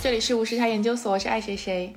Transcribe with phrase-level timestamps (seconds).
[0.00, 1.92] 这里是无时差研究所，我是爱谁谁。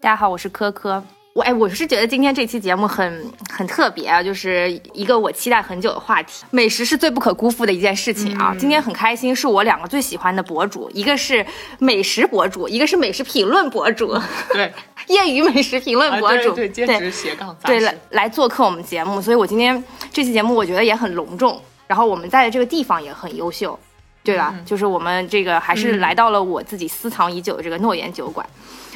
[0.00, 1.02] 大家好，我是科科。
[1.32, 6.44] 我哎，我是觉得今天这期节目很很特别啊，就是一个我期待很久的话题。
[6.50, 8.54] 美食是最不可辜负的一件事情啊。
[8.56, 11.44] 今天很开心，是我两个最喜欢的博主，一个是
[11.80, 14.16] 美食博主，一个是美食评论博主。
[14.52, 14.72] 对，
[15.08, 19.82] 业余美食评论博主，对兼职斜杠对来来做客我们节目，所以我今天
[20.12, 23.76] 这期节目我觉得也很隆重，然后我们在的这个地方也很优秀，
[24.24, 24.54] 对吧？
[24.64, 28.46] 就是我们这个还是来到了我自己私藏已久的这个诺言酒馆。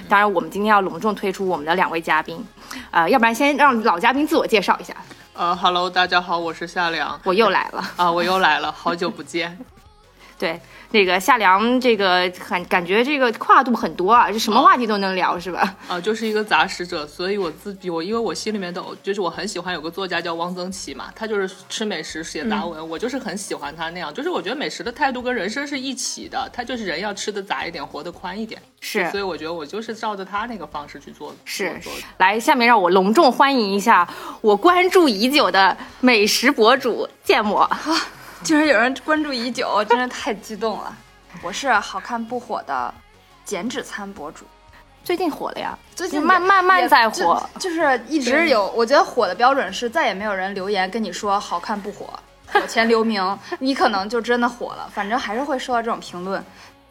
[0.09, 2.45] 当然，我们今天要隆重推出我们的两位嘉宾，
[2.91, 4.95] 呃，要不然先让老嘉宾自我介绍一下。
[5.33, 9.59] 呃，Hello，大家好，我是夏良，我又来了啊，我又来了，好久不见。
[10.39, 10.61] 对。
[10.93, 15.77] 那个夏良，这个很感觉这个跨度很多啊，就什么话题都能聊，是吧？
[15.89, 31.79] 啊， 就是一个杂食者，所以我自己我因为我心里面都就是我很喜欢有个作家叫汪曾祺嘛，他就是吃美食写杂文，我就是很喜欢他那样，就是我觉得美食的态度跟人生是一起的，他就是人要吃的杂一点，活得宽一点，是，所以我觉得我就是照着他那个方式去做，是。
[32.19, 34.09] 来，下面让我隆重欢迎一下
[34.41, 37.69] 我关注已久的美食博主芥末。
[38.47, 40.97] 竟然有人关注已久， 真是太激动了！
[41.43, 42.95] 我是好看不火的
[43.45, 44.45] 减脂餐博主，
[45.03, 48.69] 最近火了呀，最近慢慢慢在火，就是一直有。
[48.69, 52.09] 我觉得火的标准是再也没有人留言跟你说好看不火，
[52.47, 54.89] 火前留名，你可能就真的火了。
[54.95, 56.41] 反正还是会收到这种评论。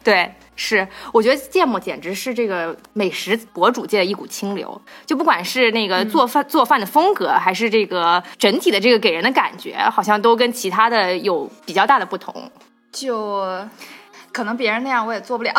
[0.06, 12.48] 对，是，我觉得芥末简直是这个美食博主界的一股清流，就不管是那个做饭做饭的风格，还是这个整体的这个给人的感觉，好像都跟其他的有比较大的不同。
[12.92, 13.44] 就。
[14.36, 15.52] 可能别人那样我也做不了，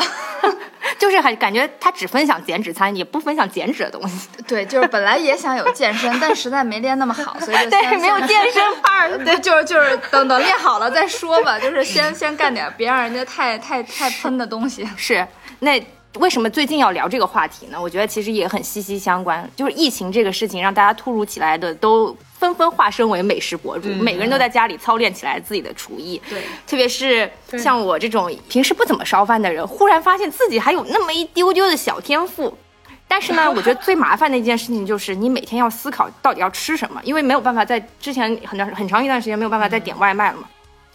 [0.99, 4.29] 就是还感觉他只分享减脂餐，也不分享减脂的东西。
[4.47, 9.17] 对，就是本来也想有健身，但实在没练那么好，所以就 对没有健身范儿。
[9.25, 14.87] 对，就是就是等等练好了再说吧，就是先先干点别让人家太太太喷的东西。
[14.95, 15.27] 是，
[15.61, 15.83] 那
[16.19, 17.81] 为什么最近要聊这个话题呢？
[17.81, 22.15] 我觉得其实也很息息相关，就是疫情这个事情让大家突如其来的都。
[22.39, 26.21] 纷纷化身为美食博主，每个人都在家里操练起来自己的厨艺。
[26.29, 32.55] 对，特别是像我这种平时不怎么烧饭的人，忽然发现自己还有那么一丢丢的小天赋。
[33.07, 40.47] 但是呢， 我觉得最麻烦的一件事情就是你每天要思考到底要吃什么，因为没有办法在之前很长很长一段时间没有办法再点外卖了嘛。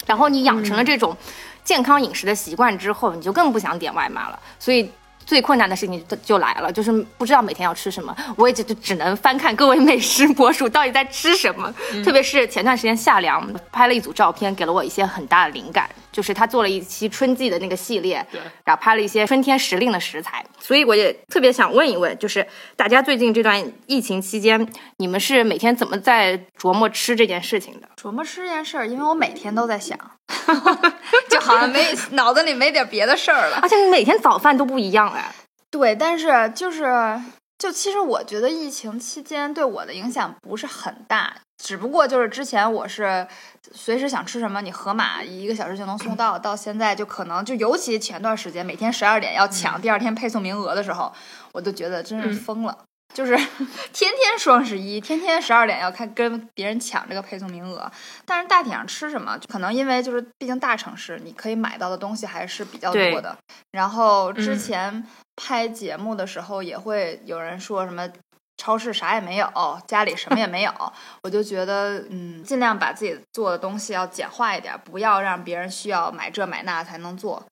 [0.07, 1.17] 然后你养成了这种
[1.65, 4.39] 健康饮食的习惯之后，你就更不想点外卖了。
[4.59, 4.91] 所以。
[5.25, 11.73] 最困难的事情就就来了，就是不知道每天要吃什么，我也就只能翻看各位美食博主到底在吃什么。
[12.05, 15.89] 特别是前段时间夏凉拍了一组照片，给了我一些很大的灵感。
[16.11, 18.17] 就是他做了一期春季的那个系列，
[18.65, 20.45] 然后拍了一些春天时令的食材。
[20.61, 22.47] 所以我也特别想问一问，就是
[22.77, 24.69] 大家最近这段疫情期间，
[24.99, 27.89] 你们是每天怎么在琢磨吃这件事情的？
[27.99, 29.99] 琢磨吃这件事儿，因为我每天都在想，
[31.29, 33.59] 就好像没 脑子里没点别的事儿了。
[33.63, 35.35] 而且你每天早饭都不一样哎。
[35.71, 37.21] 对，但是就是，
[37.59, 43.27] 就其实我觉得疫情期间对我的影响不是很大，只不过就是之前我是
[43.73, 51.11] 随时想吃什么，你盒马一个小时就能送到，到现在就可能就尤其前段时间每天十二点要抢第二天配送名额的时候，
[51.53, 52.77] 我都觉得真是疯了。
[53.13, 53.37] 就是
[53.93, 57.91] 天天双十一，天天十二点要看跟别人抢这个配送名额，
[58.25, 63.37] 但是大体上吃什么，可能因为就是毕竟大城市，你可以买到的东西还是比较多的。
[63.71, 65.07] 然后之前
[65.37, 68.09] 拍节目的时候，也会有人说什么
[68.57, 69.51] 超市啥也没有，
[69.87, 70.73] 家里什么也没有，
[71.23, 77.45] 我就觉得嗯，尽量把自己做的东西要简化一点，不要让别人需要买这买那才能做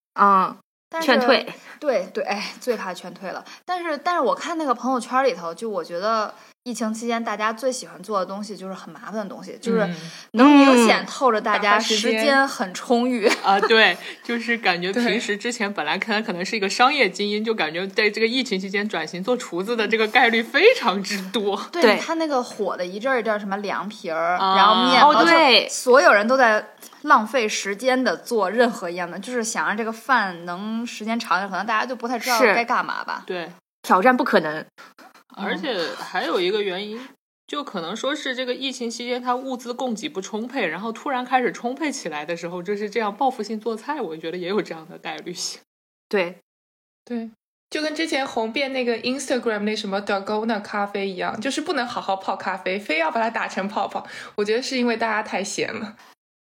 [0.98, 1.00] 啊。
[1.00, 1.46] 劝退，
[1.78, 3.44] 对对，哎，最怕劝退了。
[3.64, 6.34] 但是，但是我看那个朋友圈里头，就我觉得
[6.64, 9.88] 疫情期间大家最喜欢做的东西就是很麻烦的东西，就是
[10.32, 13.58] 能明显透着大家时间很充裕啊。
[13.60, 21.58] 对，就是感觉平时之前本来可能可能是一个商业精英，就感觉在这个疫情期间转型做厨子的这个概率非常之多。
[21.72, 26.66] 对他那个火的一阵儿一阵儿什么凉皮儿，然后面包，对，所有人都在。
[27.02, 33.24] 浪费时间的做任何一样的，就是想让这个饭能时间长一点，可能大家就不太知道该干嘛吧。
[33.26, 33.50] 对，
[33.82, 34.64] 挑战不可能。
[35.36, 37.00] 而且还有一个原因，
[37.46, 45.60] 就可能说是这个疫情期间，它物资供给不充沛，然后突然开始充沛起来的时候，就是这样报复性做菜，我觉得也有这样的概率性。
[46.08, 46.40] 对，
[47.04, 47.30] 对，
[47.70, 54.06] 就跟之前红遍那个 Instagram 那什么 Dalgona 咖啡一样，就是不能好好泡咖啡，非要把它打成泡泡。
[54.34, 55.96] 我觉得是因为大家太闲了。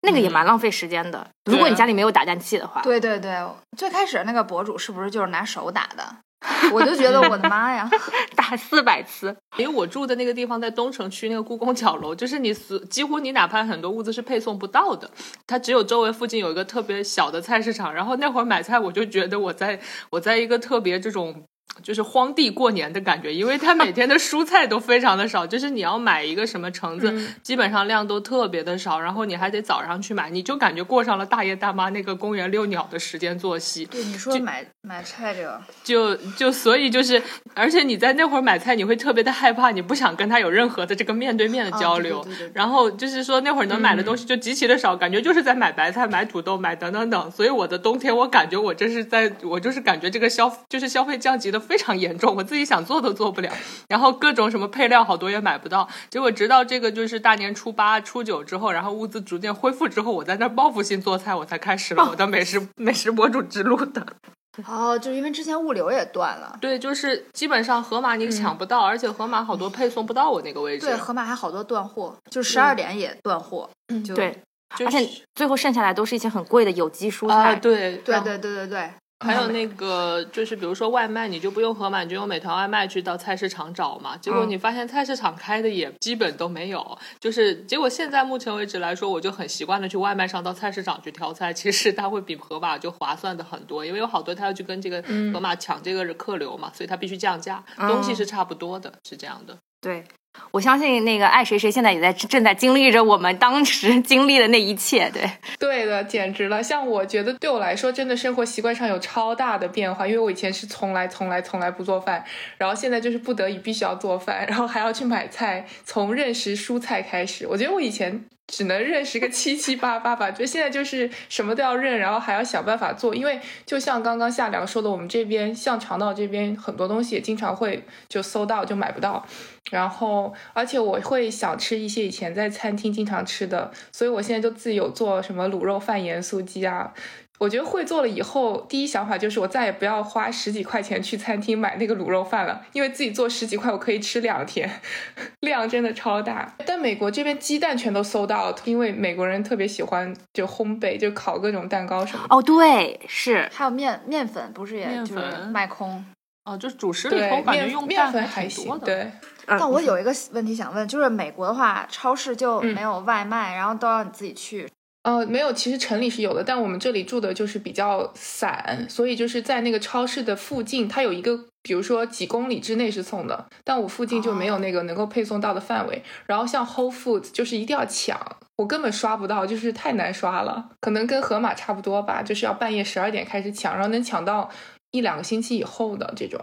[0.07, 1.27] 那个也蛮浪费时间的。
[1.45, 3.31] 如果你家里没有打蛋器的话，对对对，
[3.77, 6.04] 最开始那个博主是不是就是拿手打的？
[6.71, 7.89] 我就觉得我的妈呀，
[8.36, 9.36] 打四百次。
[9.57, 15.09] 因为我住的那个地方在东城区那个故宫角楼，就是你所几乎你哪怕很多物资是配送不到的，
[15.48, 17.94] 它只有周围附近有一个特别小的菜市场。
[17.94, 19.80] 然后那会儿买菜，我就觉得我在
[20.12, 21.44] 我在一个特别这种。
[21.83, 27.13] 就是荒地过年的感觉，因为它每天的 蔬菜都非常的少，就是你要买一个什么橙子，
[27.44, 33.85] 基本上量都特别的少，然后你还得早上去买，你就感觉过上了大爷大妈那个公园遛鸟的时间作息。
[33.85, 37.21] 对，你说买买菜这个，就就所以就是，
[37.53, 47.31] 而且你在那会儿买菜，你会特别的害怕，你不想跟他有任何的这个面对面的交流，然后就是说那会儿能买的东西就极其的少，感觉就是在买白菜、买土豆、买等等等。
[47.31, 52.35] 所以我的冬天，我感觉我这是在，我就是感觉这个消就是消费降级的非常严重。
[52.35, 53.51] 我自己想做都做不了，
[53.89, 64.05] 然后各种什么配料好多也买不到，结果直到这个就是大年初八、初九之后，然后物资逐渐恢复之后，我在那报复性做菜，我才开始了我的美食美食博主之路的。
[64.65, 66.57] 哦，就因为之前物流也断了。
[66.59, 70.87] 对，就是基本上盒马你抢不到，而且盒马好多配送不到我那个位置。
[70.87, 73.69] 对，盒马还好多断货，就十二点也断货。
[74.15, 74.41] 对，
[74.83, 77.53] 而且最后剩下来都是一些很贵的有机蔬菜。
[77.57, 78.91] 对，对，对，对，对，对。
[79.19, 84.15] 还有那个，就是比如说外卖，你就不用盒马，你就用美团外卖去到菜市场找嘛。
[84.15, 91.51] 结果你发现菜市场开的也基本都没有，就是结果现在目前为止来说，我就很习惯的去外卖上到菜市场去挑菜。
[91.51, 95.01] 其实它会比盒马就划算的很多，因为有好多他要去跟这个
[95.33, 99.57] 盒马抢这个客流嘛，所以他必须降价，东西是差不多的，是这样的。
[99.81, 100.03] 对。
[100.51, 105.29] 我相信那个爱谁谁现在也在正在经历着我们当时经历的那一切，对，
[105.59, 106.63] 对的，简直了。
[106.63, 112.23] 像我觉得对我来说，真的生活习惯上有超大的变化，因为我以前是从来从来从来不做饭，
[112.57, 117.45] 然后现在就是不得已必须要做饭，然后还要去买菜，从认识蔬菜开始。
[117.47, 118.25] 我觉得我以前。
[118.47, 123.13] 只能认识个 七七八八吧，就现在就是什么都要认，然后还要想办法做。
[123.13, 129.25] 因为就像刚刚夏良说的，我们这边像肠道这边很多东西也经常会就搜到就买不到，
[129.69, 136.94] 然后而且我会想吃一些以前在餐厅经常吃的，所以我现在就自己有做什么卤肉饭、盐酥鸡啊。
[137.39, 144.69] 我觉得会做了以后，第一想法就是我再也不要花十几块钱去餐厅买那个卤肉饭了，因为自己做十几块我可以吃两天，
[145.41, 146.55] 量真的超大。
[146.65, 152.25] 但美国这边鸡蛋全都搜到，因为美国人特别喜欢就烘焙，就烤各种蛋糕什么。
[152.29, 156.03] 哦，对，是还有面面粉，不是也就是卖空？
[156.43, 158.79] 哦，就是主食里头感觉用面粉还行。
[158.79, 159.11] 对，
[159.45, 164.67] 但我有一个问题想问，就是美国的话，超市就没有外卖，然后都要你自己去。
[165.07, 176.04] 呃，没有，其实城里是有的，但我们这里住的就是比较散，所以就是在那个超市的附近，它有一个，比如说几公里之内是送的，但我附近就没有那个能够配送到的范围。
[176.25, 178.19] 然后像 Whole Foods 就是一定要抢，
[178.57, 184.50] 我根本刷不到，就是太难刷了，可能跟盒马差不多吧，就是要半夜十二点开始抢，然后能抢到
[184.92, 186.42] 一两个星期以后的这种。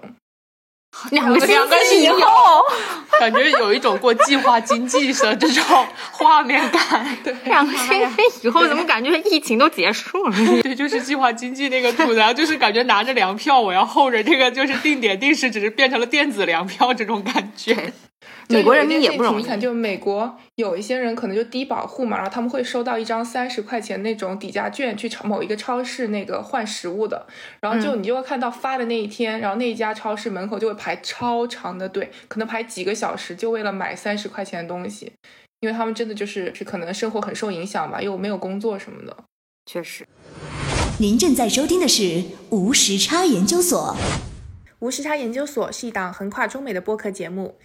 [1.11, 1.49] 两个星
[1.89, 2.65] 期以后，
[3.21, 7.07] 感觉有一种过计划经济的这种画面感。
[7.23, 10.37] 对，两个星期以后怎么感觉疫情都结束了？
[10.63, 17.93] 对，就是计划经济那个度然后就是感觉拿着粮票，我要候着这个就是定点定时，只是变成了电子粮票这种感觉。
[18.49, 27.27] 美国人民也不容易，就美国有一些人可能就低保户嘛，然后他们会收到一张三十块钱那种抵价券，去超某一个超市那个换食物的，
[27.61, 35.11] 然后就你就会看到发的那一天，然后那一家超市门口就会排超长的队，可能排几个小时，就为了买三十块钱的东西，
[35.61, 39.17] 因为他们真的就是是可能生活很受影响吧，又没有工作什么的，
[39.65, 40.07] 确实。
[41.01, 43.97] 您正在收听的是无时差研究所，
[44.79, 47.57] 无时差研究所是一档横跨中美的播客节目。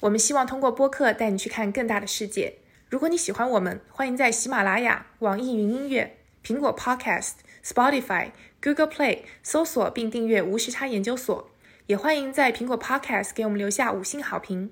[0.00, 2.58] 我们希望通过播客带你去看更大的世界。
[2.90, 7.32] 如果你喜欢我们，欢迎在喜马拉雅、网易云音乐、苹果 Podcast、
[7.64, 8.30] Spotify、
[8.62, 11.50] Google Play 搜索并订阅“无时差研究所”。
[11.86, 14.70] 也欢迎在苹果 Podcast 给我们留下五星好评。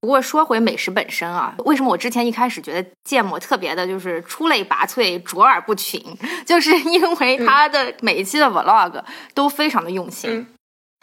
[0.00, 6.00] 不过说回美食本身啊，为什么我之前一开始觉得芥末特别的就是出类拔萃、卓尔不群，
[6.46, 9.02] 就是因为他的每一期的 Vlog
[9.34, 10.46] 都非常的用心。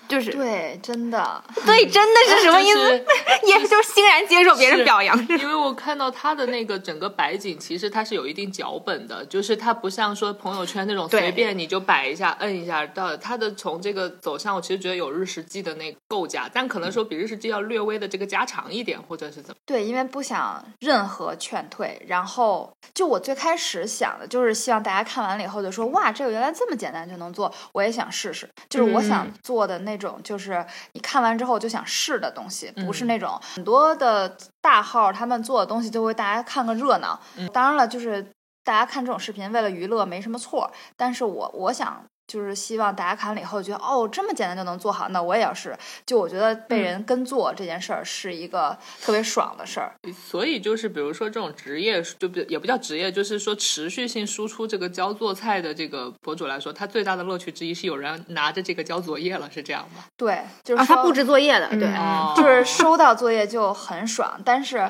[0.07, 3.05] 就是对，真的，对，真的是什么意思？
[3.47, 5.17] 也就欣然接受别人表扬。
[5.27, 12.85] 因为我看到他的那个整个摆景，其实他是有一定脚本的，就是他不像说朋友圈那种随便你就摆一下、摁一下。
[12.87, 19.55] 到他的从这个走向，我其实觉得有日食记的那个构架，但可能说比日食记要略微的这个加长一点，或者是怎么？
[19.65, 21.99] 对，因为不想任何劝退。
[22.07, 28.47] 然后就我最开始想的就是希望大家看完了以后就说哇，这个原来这么简单就能做，我也想试试。
[28.69, 29.94] 就是我想做的那。
[29.95, 37.17] 那种就是你看完之后就想试的东西，不是那种很多的大号他们做的东西就会大家看个热闹。
[37.53, 38.21] 当然了，就是
[38.65, 45.77] 大家看这种视频为了娱乐没什么错，但是我我想就是希望大家看了以后觉得哦，这么简单就能做好，那我也要试。
[46.05, 49.93] 就我觉得被人跟做这件事儿是一个特别爽的事儿。
[50.27, 60.03] 所以就是比如说这种职业，就不也不叫职业，就是说持续性输出这个教做菜的这个博主来说，他最大的乐趣之一是有人拿着这个交作业了，是这样吗？
[60.17, 64.89] 对，就是啊，他布置作业的，对，哦就是收到作业就很爽，但是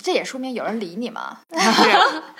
[0.00, 1.38] 这也说明有人理你嘛。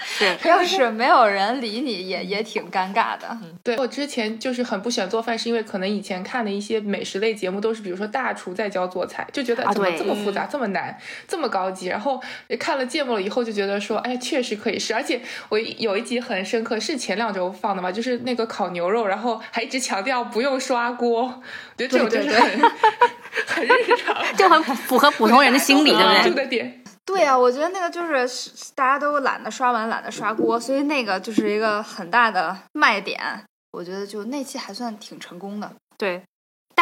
[0.05, 3.37] 是 要是没有人理你，也也挺尴尬的。
[3.63, 10.97] 对我之前就是很不喜欢做饭，是因为可能以前看的一些美食类节目都是，比如说大厨在教做菜，就觉得怎么这么复杂、这么难、
[11.29, 11.87] 这么高级。
[11.87, 12.21] 然后
[12.59, 14.95] 看了节目了以后，就觉得说，哎，确实可以试。
[14.95, 21.43] 而且我有一集很深刻，是前两周放的嘛，就是那个烤牛肉，然后还一直强调不用刷锅，我
[21.77, 22.61] 觉得这种就是对对很
[23.47, 24.37] 很日常。
[24.37, 26.45] 就很符合普通人的心理，对不住对？
[26.45, 26.82] 的点。
[27.05, 33.21] 对啊、我觉得那个就是大家都懒得刷碗，懒得刷锅，所以那个就是一个很大的卖点。
[33.73, 35.71] 我觉得就那期还算挺成功的。
[35.97, 36.23] 对。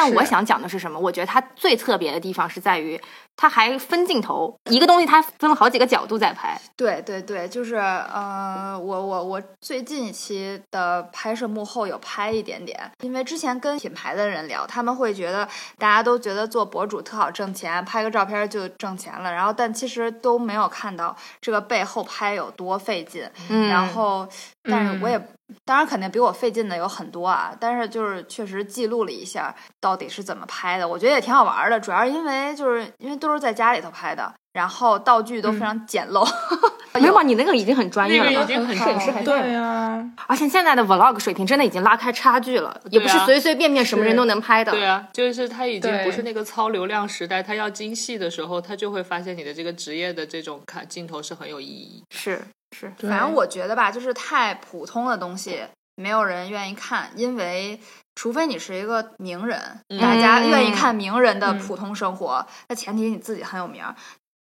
[0.01, 0.99] 但我想讲的是什么？
[0.99, 2.99] 我觉得它最特别的地方是在于，
[3.37, 6.59] 它还分镜头，一个东西它分了好几个角度在拍。
[6.75, 24.27] 对对对，就是呃，我我我最近一期的拍摄幕后有拍一点点，因为之前跟品牌的人聊，他们会觉得大家都觉得做博主特好挣钱，拍个照片就挣钱了，然后但其实都没有看到这个背后拍有多费劲，嗯然后
[24.63, 25.21] 但是我也。
[25.65, 31.79] 当然，肯定比我费劲的有很多啊，但是就是确实记录了一下到底是怎么拍的，我觉得也挺好玩的。
[31.79, 36.29] 主要是因为就是因为都是在家里头拍的，然后道具都非常简陋，
[36.95, 37.23] 没有吧？
[37.23, 44.73] 你那个已经很专业了，那个已经很摄影师还这样对呀、而且现在的 vlog 水平真的已经拉开差距了，也不是随随便便什么人都能拍的。
[44.73, 52.03] 对啊，就是他已经不是那个超流量时代，他要精细的时候，他就会发现你的这个职业的这种看镜头是很有意义。
[52.11, 52.41] 是
[52.77, 55.65] 是，反正我觉得吧，就是太普通的东西，
[55.97, 57.81] 没有人愿意看，因为
[58.15, 63.95] 除非你是一个名人，大家愿意看名人的普通生活，那前提你自己很有名儿。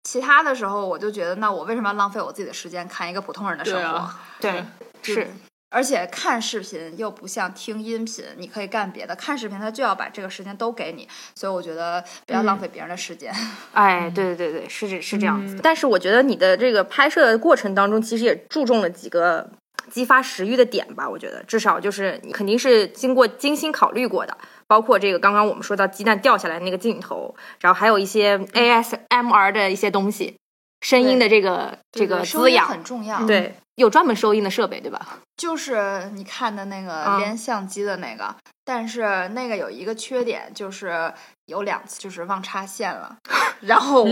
[0.05, 4.11] 其他的时候，我就觉得，那我为什么要浪费我自己的时间看一个普通人的生活？
[4.41, 4.67] 对啊，
[5.03, 5.31] 对是。
[5.71, 9.15] 而且看视频又不像听音频，你可以干别的。
[9.15, 13.33] 看视频，他就要把这个时间都给你，所以我觉得不要浪费别人的时间。
[13.75, 15.61] 哎，对对对对，是这是这样子。
[15.63, 19.51] 但是我觉得你的这个拍摄的过程当中，其实也注重了几个
[19.91, 21.09] 激发食欲的点吧。
[21.09, 30.37] 我觉得至少就是你肯定是经过精心考虑过的，包括这个刚刚我们说到鸡蛋掉下来那个镜头，然后还有一些 ASMR 的一些东西，
[30.81, 35.19] 声音的这个这个滋养，很重要。，对，有专门收音的设备，对吧？
[35.37, 41.13] 就是你看的那个啊连相机的那个，但是那个有一个缺点，就是
[41.47, 43.17] 有两次就是忘插线了，
[43.63, 44.05] 然后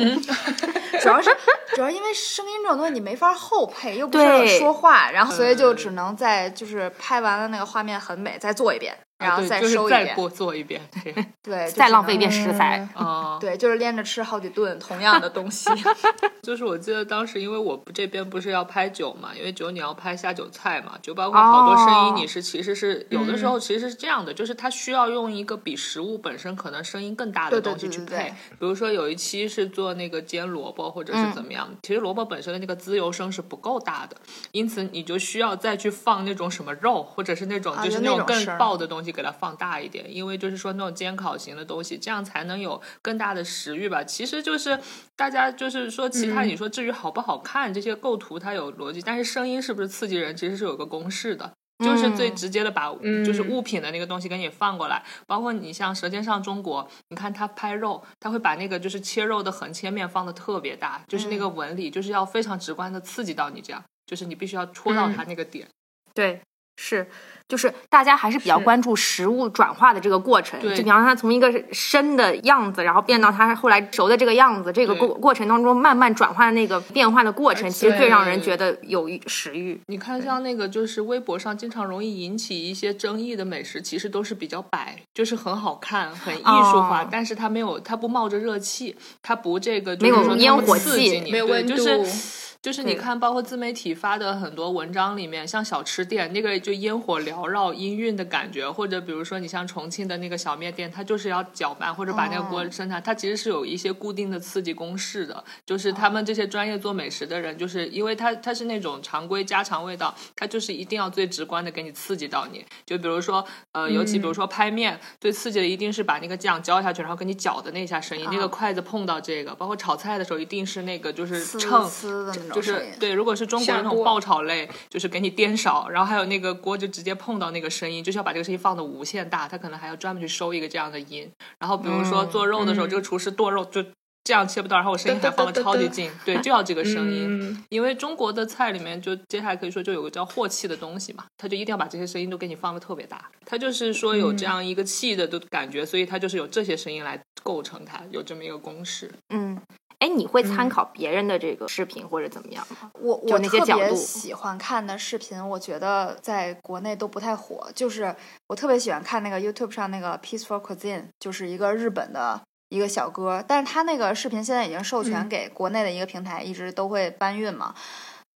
[1.00, 1.30] 主要是
[1.74, 12.86] 主要因为声音这种东西你没法后配，又不对是说话，然后所以就只能在就是拍完了那个画面很美，再做一遍，然后，再就是收一遍，再过做一遍， 对对， 再浪费一遍食材。
[12.94, 15.70] 哦，对，就是连着吃好几顿同样的东西。
[16.42, 28.30] 就是我记得当时，因为我这边不是要拍酒嘛，因为酒你要拍下酒菜嘛，就包括好多声哦音，你是其实是有的时候其实是这样的，就是它需要用一个比食物本身可能声音更大的东西去对对对配。
[28.50, 34.16] 比如说有一期是做那个煎萝卜或者是怎么样，其实萝卜本身的那个滋油声是不够大的，
[34.52, 44.02] 因此你就需要再去放那种什么肉或者是那种啊就是那种更爆的东西给它放大一点，因为就是说那种煎烤型的东西，这样才能有更大的食欲吧。
[44.04, 44.78] 其实就是
[45.14, 51.52] 大家就是说其他嗯你说至于好不好看，这些构图它有逻辑，但是声音是不是刺激人，其实是有个公式的。
[51.84, 52.90] 就是最直接的把
[53.22, 65.68] 就是嗯物品的那个东西给你放过来，包括你像《舌尖上中国》，你看他拍肉，他会把那个就是切肉的横切面放的特别大，就是那个纹理，就是要非常直观的刺激到你，这样就是你必须要戳到它那个点。
[66.14, 66.40] 对，
[66.76, 67.08] 是，
[67.48, 70.76] 就是大家还是比较关注食物转化的这个过程，对。
[70.76, 79.80] 就比方说它从一个生的样子，然后变到它后来熟的这个样子，这个过过程当中慢慢转换的那个变化的过程，其实最让人觉得有食欲。
[79.86, 105.44] 你看，像那个就是微博上经常容易引起一些争议的美食，其实都是比较摆，就是很好看、很艺术化，哦但是它没有，它不冒着热气，它不这个没有烟火气你，没有温度，对就是就是你看，包括自媒体发的很多文章里面，像小吃店那个就烟火缭绕、氤氲的感觉，或者比如说你像重庆的那个小面店，它就是要搅拌或者把那个锅哦生产，它其实是有一些固定的刺激公式的。
[105.64, 112.66] 就是他们这些专业做美食的人，就是因为它它是那种常规家常味道，它就是一定要最直观的给你刺激到你。
[112.84, 121.86] 就比如说呃，尤其比如说拍面，最刺激的一定是把那个酱浇下去，然后给你搅的那下声音，那个筷子碰到这个，包括炒菜的时候一定是那个就是呲秤。
[121.88, 122.86] 呲的那种就是。
[122.98, 131.30] 对，如果是中国的那种爆炒类，就是给你颠勺，然后还有那个锅就直接碰到那个声音，就是要把这个声音放的无限大，他可能还要专门去收一个这样的音。
[131.58, 133.84] 然后比如说嗯做肉的时候，嗯这个厨师剁肉就
[134.24, 137.40] 这样切不到，然后我声音还放的超级近，对，就要这个声音。
[137.40, 149.10] 嗯因为中国的菜里面，就接下来可以说就有个叫和气的东西嘛，他就一定要把这些声音都给你放的特别大，他就是说有这样一个气的的感觉，所以它就是有这些声音来构成它，有这么一个公式。
[149.30, 149.60] 嗯，
[149.98, 152.90] 哎，你会参考别人的这个视频或者怎么样吗？
[153.00, 157.66] 我我特别那些角度喜欢看的视频，我觉得在国内都不太火。
[157.74, 158.14] 就是
[158.48, 167.74] 我特别喜欢看那个 YouTube 上那个 Peaceful Cuisine，就是一个日本的一个小哥，但是他那个视频现在已经授权嗯给国内的一个平台，一直都会搬运嘛。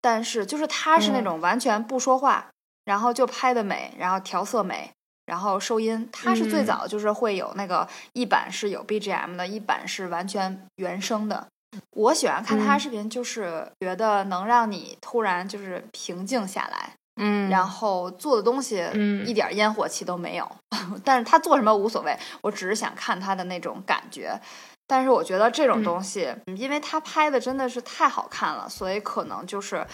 [0.00, 2.46] 但是就是他是那嗯种完全不说话，
[2.84, 4.92] 然后就拍的美，然后调色美。
[5.28, 11.47] 然后收音，它是最嗯早就是会有那个一版是有 BGM 的，一版是完全原声的。
[11.90, 20.50] 我喜欢看他嗯视频，就是觉得能让你突然就是平静下来，嗯然后做的东西嗯一点烟火气都没有。
[21.04, 24.40] 但是他做什么无所谓，我只是想看他的那种感觉。
[24.87, 29.87] 但是我觉得这种嗯东西，因为他拍的真的是太好看了，所以可能就是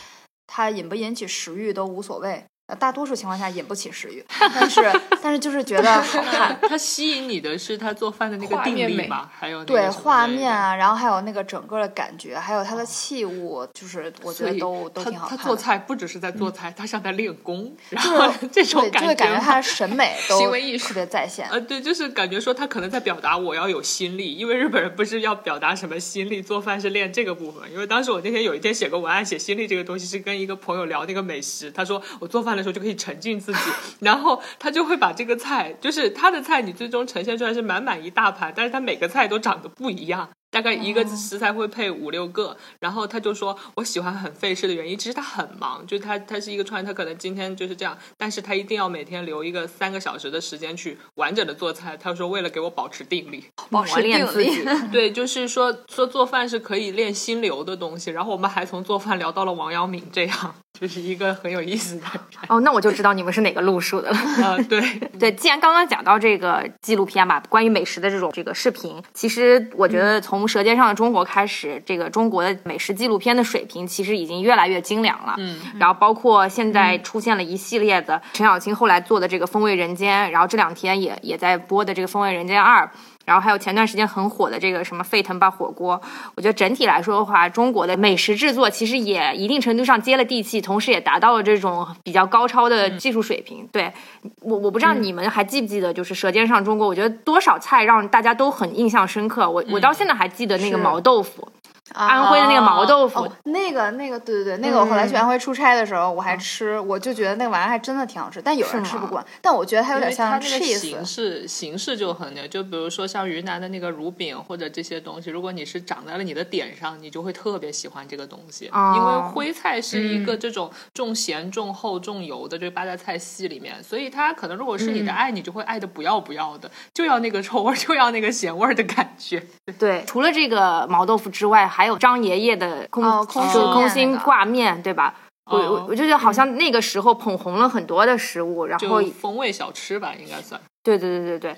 [0.46, 2.44] 他引不引起食欲都无所谓。
[2.66, 4.80] 呃，大多数情况下引不起食欲，但是
[5.22, 15.42] 但是就是觉得好看， 它吸引你的是他做饭的那个定力吧，还有那个对画面啊，然后还有那个整个的感觉，还有它的器物，就是我觉得都都挺好看的。
[15.42, 21.46] 他做菜不只是在做菜，他像在练功，然后 这种对，就会感觉他的审美 都行为艺术特别在线。
[21.50, 27.70] 呃，对，就是感觉说他可能在表达我要有心力，因为日本人不是要表达什么心力，做饭是练这个部分。
[27.70, 33.58] 因为当时我那天有一天写个文案，写心力这个东西是跟一个朋友聊那个美食，他说我做饭的时候就可以沉浸自己，
[34.00, 40.30] 然后他就会把这个菜，就是他的菜，你最终呈现出来是满满一大盘，但是他每个菜都长得不一样。
[40.50, 51.96] 大概一个食材会配五六个，然后他就说，我喜欢很费事的原因，其实他很忙，就他他是一个创业，他可能今天就是这样，但是他一定要每天留一个三个小时的时间去完整的做菜。
[51.96, 54.64] 他说为了给我保持定力，保持练自己。
[54.92, 58.12] 对，就是说说做饭是可以练心流的东西。
[58.12, 62.20] 然后我们还从做饭聊到了王阳明，这样就是一个很有意思的人。
[62.48, 64.16] 哦，那我就知道你们是哪个路数的了。
[64.44, 64.80] 啊、对，
[65.18, 75.36] 对，既然刚刚讲到这个纪录片吧，关于美食的这种这个视频，其实我觉得从《舌尖上的中国》开始，这个中国的美食纪录片的水平其实已经越来越精良了。
[75.38, 82.84] 嗯，然后包括现在出现了一系列的陈小青后来做的这个《风味人间》，然后这两天也也在播的这个《风味人间二》。
[83.24, 86.00] 然后还有前段时间很火的这个什么沸腾吧火锅，
[86.34, 93.66] 我觉得整体来说的话，中国的美食制作其实也一定程度上接了地气，同时也达到了这种比较高超的技术水平。
[93.72, 93.92] 对
[94.40, 99.48] 我，我不知道你们还记不记得，就是《舌尖上中国》，我觉得多少菜让大家都很印象深刻。
[99.48, 111.04] 我我到现在还记得那个毛豆腐，啊安徽的那个毛豆腐，哦，那个那个，对对对，那个我后来去安徽出差的时候，我还吃，我就觉得那个玩意儿还真的挺好吃，但有人吃不惯，但我觉得它有点像因为它那个 cheese 形。
[111.04, 118.68] 式形式就很那，就比如说像云南的那个乳饼或者这些东西，如果你是长在了你的点上，你就会特别喜欢这个东西。
[118.72, 129.42] 哦因为徽菜是一个嗯这种重咸、重厚、重油的这八大菜系里面，所以它可能如果是你的嗯爱，你就会爱的不要不要的，就要那个臭味儿，就要那个咸味儿的感觉。
[129.78, 134.24] 对，除了这个毛豆腐之外，还有张爷爷的空哦空心空心面那个。
[134.24, 135.14] 挂面，对吧？
[135.50, 135.86] 我我哦。
[135.88, 140.60] 我就觉得好像那个时候捧红了很多的食物，然后风味小吃吧，应该算。
[140.84, 141.56] 对对对对对，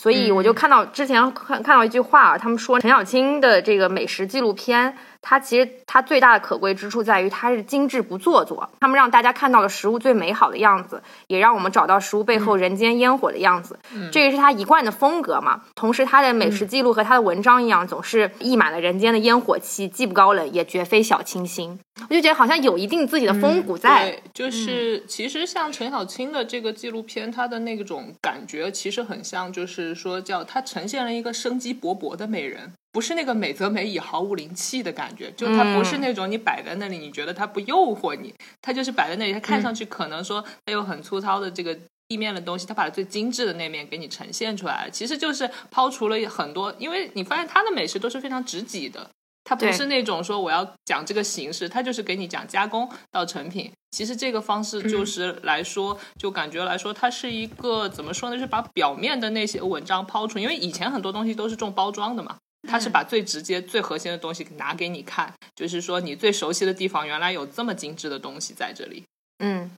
[0.00, 0.54] 所以我就嗯。
[0.54, 4.96] 看到之前看看到一句话啊，他们说陈小青的这个美食纪录片，
[5.28, 13.76] 它其实它最大的可贵之处在于它是精致不做作，他们让大家看到了食物最美好的样子，也让我们找到食物背后人间烟火的样子，
[14.12, 15.62] 这个是他一贯的风格嘛。
[15.74, 21.76] 同时，他的美食记录和他的文章一样，总是溢满了人间的烟火气，既不高冷，也绝非小清新。
[22.08, 24.04] 我就觉得好像有一定自己的风骨在。
[24.04, 38.32] 对，就是其实像陈小青的这个纪录片，它的那种感觉其实很像，就是说叫它呈现了一个生机勃勃的美人，不是那个美则美以毫无灵气的感觉，就它不是那种你摆在那里，你觉得它不诱惑你，
[38.62, 41.78] 它就是摆在那里，它看上去可能说它有很粗糙的这个。
[42.08, 49.10] 地面的东西，它把最精致的那面给你呈现出来，其实就是抛除了很多，因为你发现它的美食都是非常直己的，
[49.42, 53.72] 它不是那种说我要讲这个形式，它就是给你讲加工到成品。
[53.90, 58.36] 其实这个方式就是来说，就感觉来说，它是一个怎么说呢？
[58.36, 62.36] 就是把表面的那些文章抛出，因为以前很多东西都是重包装的嘛。
[62.66, 69.04] 它是把最直接、最核心的东西拿给你看，就是说你最熟悉的地方，原来有这么精致的东西在这里。
[69.38, 69.70] 嗯，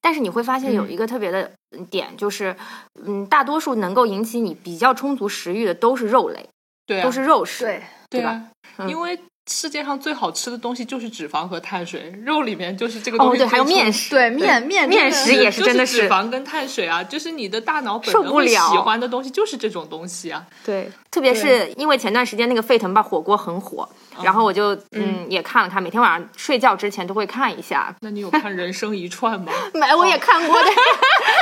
[0.00, 1.50] 但是你会发现有一个特别的
[1.90, 2.56] 点，就是
[3.04, 6.48] 嗯，大多数能够引起你比较充足食欲的都是肉类，
[6.86, 7.64] 对啊，都是肉食。
[7.64, 9.18] 对，对吧对啊，嗯因为
[9.50, 13.42] 世界上最好吃的东西就是脂肪和碳水，肉里面就是这个东西。
[13.42, 20.46] 哦，对，还有面食，对面面面食也是真的是脂肪跟碳水啊，就是你的大脑本受不能会喜欢的东西就是这种东西啊。
[20.64, 23.86] 对，特别是因为前段时间那个沸腾吧火锅很火，
[24.22, 27.94] 然后我就嗯也看了看，每天晚上睡觉之前都会看一下。
[28.00, 29.52] 那你有看《人生一串》吗？
[29.74, 30.70] 没，我也看过的，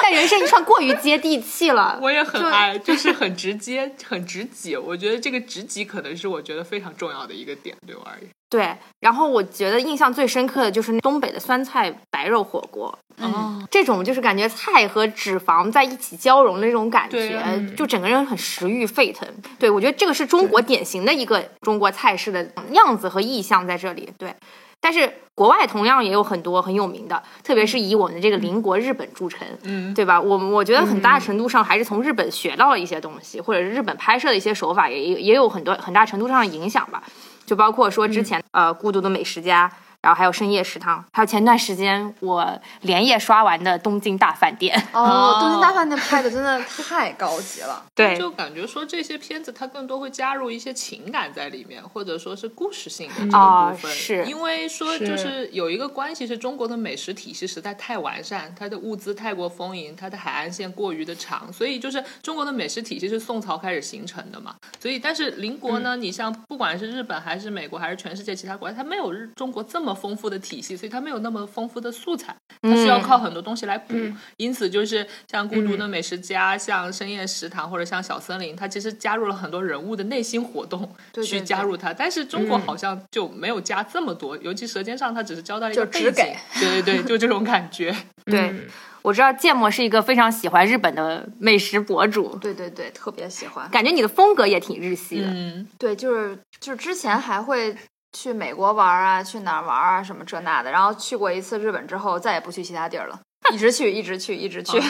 [0.02, 1.98] 但 人生一串过于接地气了。
[2.02, 4.76] 我也很爱，就是很直接、很直己。
[4.76, 8.28] 我觉得这个直己可能是我觉得非常重要的一个点，对我而言。
[8.50, 17.40] 对，然后我觉得印象最深刻的就是东北的酸菜白肉火锅，嗯，这种就是感觉菜和脂肪在一起交融的那种感觉，
[17.76, 19.26] 就整个人很食欲沸腾。
[19.56, 24.12] 对我觉得这个是中国典型的一个中国菜式的样子和意象在这里。
[24.18, 24.34] 对，
[24.80, 30.20] 但是国外同样也有很多很有名的，特别是以我们的这个邻国日本著称，嗯，对吧？
[30.20, 37.04] 我我觉得很大程度上还是从日本学到了一些东西，或者是日本拍摄的一些手法也也有很多很大程度上的影响吧。
[37.50, 39.68] 就包括说之前、呃孤独的美食家，
[40.02, 44.74] 然后还有深夜食堂，还有前段时间我连夜刷完的东京大饭店。
[44.92, 47.84] 哦， 东京大饭店拍的真的太高级了。
[47.94, 53.92] 对，就感觉说这些片子它更多会加入一些情感在里面，或者说是故事性的这个哦部分。
[53.92, 64.54] 是因为说就是有一个关系是中国的美食体系实在太完善，它的物资太过丰盈，它的海岸线过于的长，所以就是中国的美食体系是宋朝开始形成的嘛。
[64.80, 73.94] 所以但是邻国呢，你像不管是日本还是美国还是全世界其他国家，它没有日中国这么丰富的体系，所以它没有那么丰富的素材，它需要靠很多东西来补。
[74.37, 80.88] 因此就是像孤独的美食家、像深夜食堂或者像小森林，它其实加入了很多人物的内心活动
[81.24, 81.92] 去加入它。
[81.92, 86.24] 但是中国好像就没有加这么多，尤其《舌尖上》它只是交代了一个背景
[86.55, 87.94] 对对对，就这种感觉。
[88.26, 88.55] 对，
[89.03, 93.68] 我知道芥末是一个非常喜欢日本的美食博主，对对对，特别喜欢。
[93.70, 95.26] 感觉你的风格也挺日系的。
[95.26, 97.74] 嗯，对，就是就是之前还会
[98.12, 100.70] 去美国玩啊，去哪玩啊，什么这那的。
[100.70, 103.20] 然后去过一次日本之后，再也不去其他地儿了，
[103.52, 104.80] 一直去，一直去，一直去。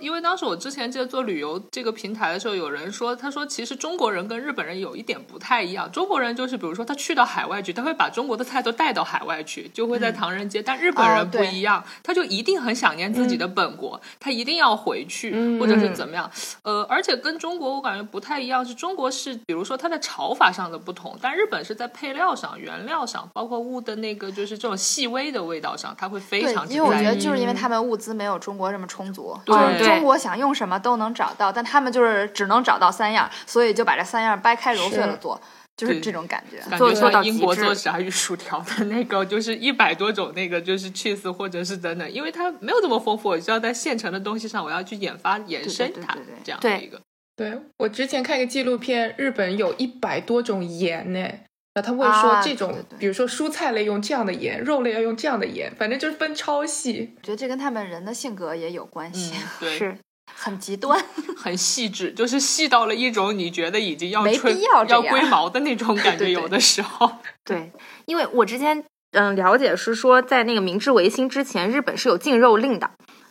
[0.00, 5.90] 因为当时我之前记得做旅游这个平台的时候，有人说，他说其实中国人跟日本人有一点不太一样。
[5.90, 10.62] 中国人就是比如说他去到海外去，他会把中国的菜都带到海外去，就会在唐人街。
[10.62, 16.30] 但日本哦人不一样，他就一定很想念自己的本国，他一定要回去，或者是怎么样。
[16.62, 35.40] 呃，而且跟中国我感觉不太一样，是中国是比如说它的炒法上的不同，但日本是在配料上、原料上，包括物的那个就是这种细微的味道上，它会非对常，因为我觉得就是因为他们物资没有中国这么充足，对就是中国想用什么都能找到，但他们就是只能找到三样，所以就把这三样掰开揉碎了做，
[35.76, 36.58] 就是这种感觉。
[36.68, 47.00] 感觉做做到像英国极致做炸鱼薯条的那个，就是一百多种那个就是 cheese 或者是等等，因为它没有这么丰富，我就要在现成的东西上，我要去研发延伸它对对对对这样的一个。
[47.36, 51.28] 对我之前看一个纪录片，日本有一百多种盐呢。
[51.74, 57.14] 然后他会说啊这种，对对对比如说蔬菜类用这样的盐，肉类要用这样的盐，反正就是分超细。
[57.18, 59.98] 我觉得这跟他们人的性格也有关系，嗯， 对，是，
[60.34, 61.00] 很极端。
[61.36, 67.10] 很细致，就是细到了一种你觉得已经要没必要这样龟毛的那种 感觉，有的时候。
[67.44, 67.70] 对，
[68.06, 72.90] 因为我之前嗯了解是说，在那个明治维新之前，日本是有禁肉令的。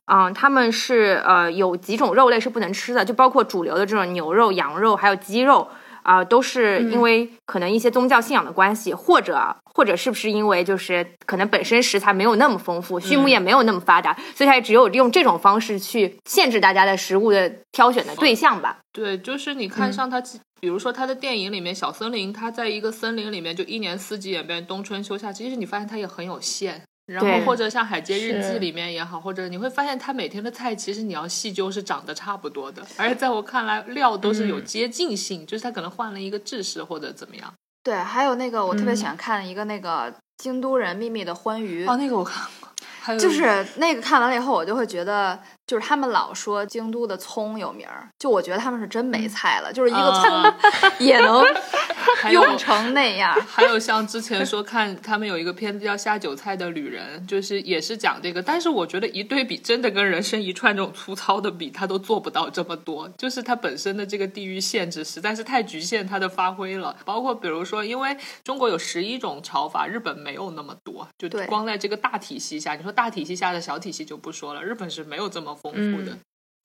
[0.09, 5.67] 嗯，他们是呃有几种肉类是不能吃的，就包括主流的这种牛肉、羊肉，还有鸡肉
[6.07, 18.77] 啊、都是因为可能一些宗教信仰的关系，或者或者是不是因为就是可能本身食材没有那么丰富，畜牧业没有那么发达，所以它也只有用这种方式去限制大家的食物的挑选的对象吧。
[18.93, 20.23] 对，就是你看像他，
[20.61, 26.81] 比如说他的电影里面小森林，他在一个森林里面就一年四季演变，冬春秋夏，其实你发现他也很有限。
[27.07, 37.53] 然后或者像《海街日记》里面也好，或者你会发现他每天的菜其实你要细究是长得差不多的，而且在我看来料都是有接近性，就是他可能换了一个制式或者怎么样。
[37.81, 42.69] 对，还有那个我特别嗯喜欢看一个那个京都人秘密的欢愉，哦，那个我看过，
[43.07, 50.57] 还有就是那个看完了以后，我就会觉得，就是他们老说京都的葱有名儿，就我觉得他们是真没菜了，就是一个葱啊
[50.99, 51.41] 也能
[52.33, 53.33] 用成那样。
[53.47, 63.07] 还有像之前说看他们有一个片子叫《下酒菜的旅人》，就是也是讲这个，但是我觉得一对比，真的跟人生一串这种粗糙的比，他都做不到这么多。
[63.17, 66.93] 就是它本身的这个地域限制实在是太局限它的发挥了。
[67.05, 76.17] 包括比如说，因为中国有十一种炒法，日本没有那么多，就光在这个大体系下，你说大体系下的小体系就不说了，日本是没有这么丰富的。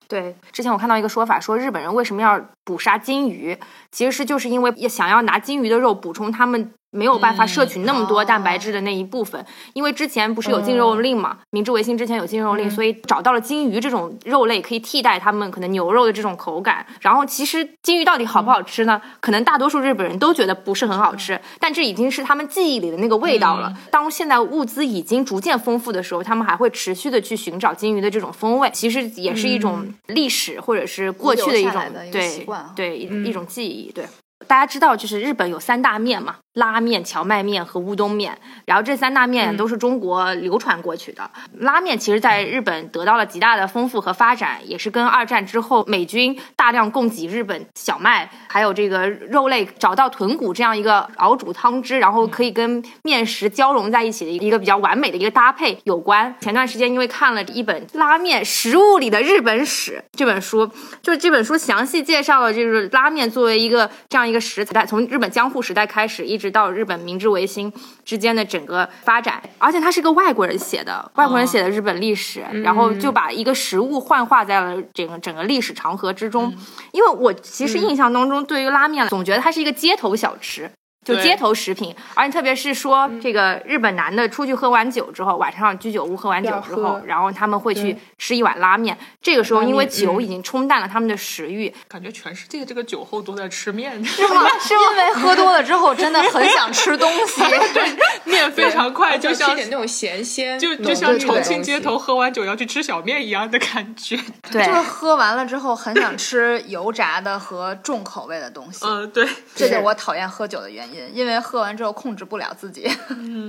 [0.08, 3.58] 对，之前我看到一个说法，说日本人为什么要捕杀金鱼，
[3.90, 16.86] 其实是就是因为想要拿金鱼的肉补充他们没有办法摄取那么多哦蛋白质的那一部分，因为之前不是有禁肉令嘛，明治维新之前有禁肉令，所以找到了金鱼这种肉类可以替代他们可能牛肉的这种口感。
[17.00, 19.00] 然后其实金鱼到底好不好吃呢？
[19.20, 23.72] 可能大多数日本人都觉得不是很好吃，但这已经是他们记忆里的那个味道了。
[23.90, 34.04] 当现在物资已经逐渐丰富的时候，他们还会持续的去寻找金鱼的这种风味，其实也是一种历史或者是过去的一种遗留下来的一个习对惯啊对一一种记忆，对。
[34.48, 38.36] 大家知道，就是日本有三大面嘛，拉面、荞麦面和乌冬面。
[38.64, 41.30] 然后这三大面都是中国流传过去的。
[41.58, 56.34] 拉面其实在日本得到了极大的丰富和发展，也是跟二战之后美军大量供给日本小麦，还有这个肉类找到豚骨这样一个熬煮汤汁，然后可以跟面食交融在一起的一个比较完美的一个搭配有关。
[56.40, 60.70] 前段时间因为看了一本《拉面食物里的日本史》这本书，
[61.02, 67.72] 就是这本书详细介绍了就是拉面作为一个这样一个食材，从日本江户时代开始，一直到日本明治维新
[68.04, 69.40] 之间的整个发展。
[69.58, 76.52] 而且它是个外国人写的，外国人写的日本历史，然后就把一个食物幻化在了整个整个历史长河之中。
[76.90, 80.68] 因为我其实印象当中，对于拉面，总觉得它是一个街头小吃。
[81.04, 88.96] 就街头食品，而且特别是说这个日本男的出去喝完酒之后，晚上居酒屋喝完酒之后，然后他们会去吃一碗拉面。
[89.20, 94.48] 这个时候，因为酒已经冲淡了他们的食欲，感觉全世界这个酒后都在吃面， 是吗？
[94.60, 97.42] 是因为喝多了之后真的很想吃东西。
[97.72, 104.18] 对面非常快，就就像那种咸鲜，就就像重庆街头喝完酒要去吃小面一样的感觉。
[104.50, 104.64] 对。
[104.64, 112.90] 就是喝完了之后很想吃油炸的和重口味的东西，嗯，对，这就是我讨厌喝酒的原因，因为喝完之后控制不了自己。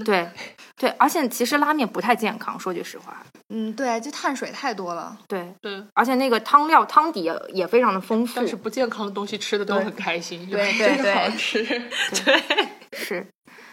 [0.03, 0.29] 对
[0.77, 5.17] 对，而且其实拉面不太健康，说句实话，嗯，对，就碳水太多了。
[5.27, 5.83] 对，对。
[5.93, 8.33] 而且那个汤料汤底也也非常的丰富。
[8.35, 11.13] 但，是不健康的东西吃的都很开心，对 对对。
[11.13, 11.27] 好
[12.25, 12.67] 对。
[12.97, 13.25] 是。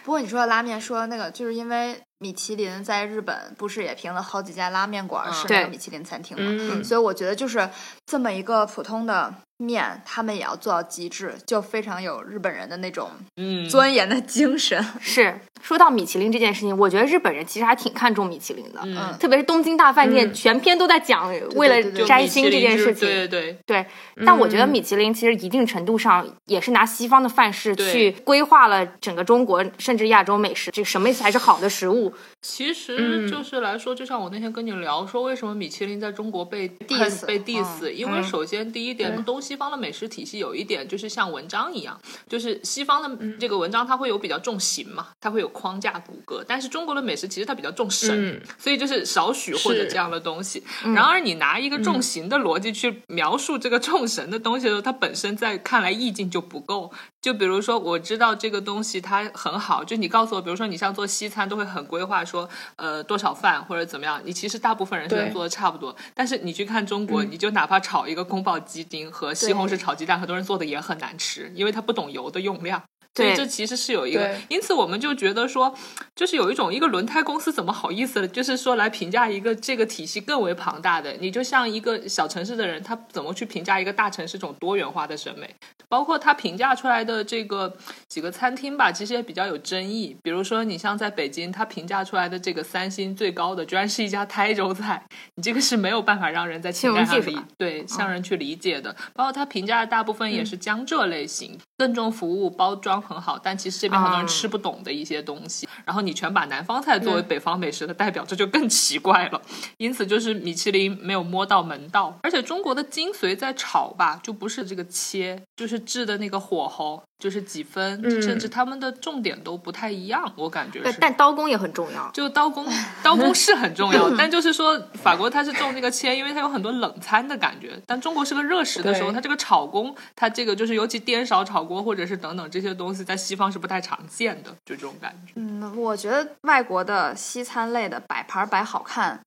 [0.03, 6.83] 不过你说的拉面，说那个就是因为米其林在日本不是也评了好几家拉面馆是那个米其林餐厅嘛，嗯。
[6.83, 7.69] 所以我觉得就是
[8.07, 14.83] 这么一个普通的面，他们也要做到极致，就非常有日本人的那种嗯，钻研的精神。
[14.99, 15.39] 是。
[15.61, 19.15] 说到米其林这件事情，我觉得日本人其实还挺看重米其林的，嗯。
[19.19, 20.33] 特别是东京大饭店，嗯。
[20.33, 23.07] 全篇都在讲为了摘星这件事情。
[23.07, 24.69] 对对对，对，但我觉得嗯。
[24.69, 32.11] 米其林其实一定程度上也是拿西方的范式去规划了整个中国甚至亚洲美食，这什么才是好的食物。
[32.41, 33.31] 其实嗯。
[33.31, 38.23] 就是来说，就像我那天跟你聊说，为什么米其林在中国被 diss，被 diss，、因为嗯。
[38.23, 50.63] 首先第一点，嗯东西方的美食体系有一点就是像文章一样，就是西方的嗯这个文章它会有比较重形嘛，它会有框架骨骼，但是中国的美食其实它比较重神，嗯所以就是少许或者这样的东西。
[50.83, 56.91] 然而你拿一个重形的逻辑去描述这个重神的东西的时候，它本身在看来意境就不够。
[57.21, 65.95] 就比如说，我知道这个东西它很好，就你告诉我，比如说你像做西餐都会很规划说，呃，多少饭或者怎么样，你其实大部分人现在做的差不多。
[66.15, 72.81] 但是你去看中国，你就哪怕炒一个宫保鸡丁和西红柿炒鸡蛋，很多人做的也很难吃，因为他不懂油的用量。
[73.13, 75.75] 所以对这其实是有一个，因此我们就觉得说，
[76.15, 85.53] 就是有一种一个轮胎公司怎么好意思了，就是说来评价一个这个体系更为庞大的，你就像一个小城市的人，他怎么去评价一个大城市这种多元化的审美？
[85.89, 87.75] 包括他评价出来的这个
[88.07, 90.15] 几个餐厅吧，其实也比较有争议。
[90.23, 95.03] 比如说，你像在北京，他评价出来的这个三星最高的，居然是一家台州菜，
[95.35, 97.21] 你这个是没有办法让人在情感上
[97.57, 98.95] 对向人去理解的。
[99.13, 105.67] 包括他评价的大部分也是江浙类型，更重服务，包装很好，但其实这边很多人嗯吃不懂的一些东西。
[105.83, 109.41] 然后你全把南方菜作为北方美食的代表，这就更奇怪了。
[109.77, 120.99] 因此，就是米其林没有摸到门道，而且中国的精髓在炒吧，就不是这个切，就是制的那个火候，就是几分，嗯甚至他们的重点都不太一样，我感觉对是。
[121.01, 122.09] 但刀工也很重要。
[122.13, 122.67] 就刀工，
[123.01, 127.81] 刀工是很重要， 但就是说，法国它是重这个切，因为它有很多冷餐的感觉。
[127.87, 135.33] 但中国是个热食的时候，它这个炒工，它这个就是尤其颠勺炒锅或者是等等这些东西，在西方是不太常见的，就这种感觉。
[135.35, 139.19] 嗯，我觉得外国的西餐类的摆盘摆好看，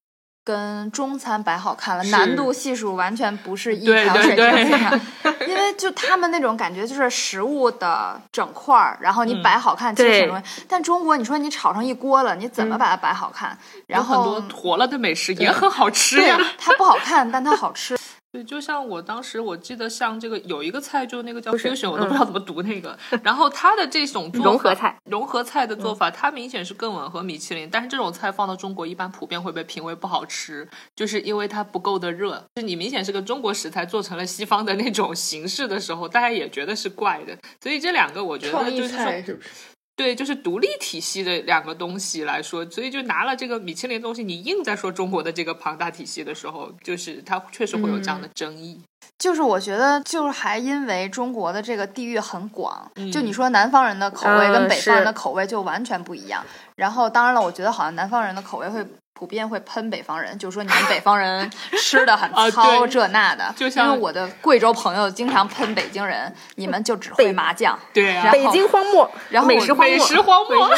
[0.44, 5.00] 跟中餐摆好看了，难度系数完全不是一条水平对线。
[5.48, 10.42] 因为就他们那种感觉，就是食物的整块儿，然后你嗯摆好看，其实对挺容易。
[10.68, 13.56] 但中国，你说你炒成一锅了，你怎么把它摆好看？
[13.86, 16.38] 然后很后多坨了的美食也很好吃对呀。
[16.58, 17.96] 它不好看，但它好吃。
[18.34, 22.98] 对，就像我当时我记得像这个有一个菜，就那个叫 fusion，我都不知道怎么读那个。
[23.22, 27.70] 然后它的这种做法融合菜，融合菜的做法，它明显是更吻合米其林。
[27.70, 32.44] 但是这种菜放到中国，一般普遍会被评为不好吃，就是因为它不够的热。
[32.56, 37.38] 就是你明显是个中国食材做成了西方的那种形式的时候，大家也觉得是怪的。
[37.62, 39.48] 所以这两个我觉创意得就是说菜是不是？
[39.96, 48.80] 对，就是独立体系的两个东西来说，所以就拿了这个米其林东西，你硬在说中国的这个庞大体系的时候，就是它确实会有这样的争议。
[49.18, 56.44] 就是我觉得，就是还因为中国的这个地域很广，嗯就你说南方人的口味跟呃北方人的口味就完全不一样。
[56.74, 58.84] 然后当然了，我觉得好像南方人的口味会
[59.24, 63.54] 普遍会喷北方人，就说你们北方人 吃的很啊糙这那的。
[63.56, 67.78] 就像因为我的贵州朋友经常喷北京人，你们就只会麻将。
[67.94, 70.70] 对啊然后北京荒漠，然后美食荒漠，美食荒漠，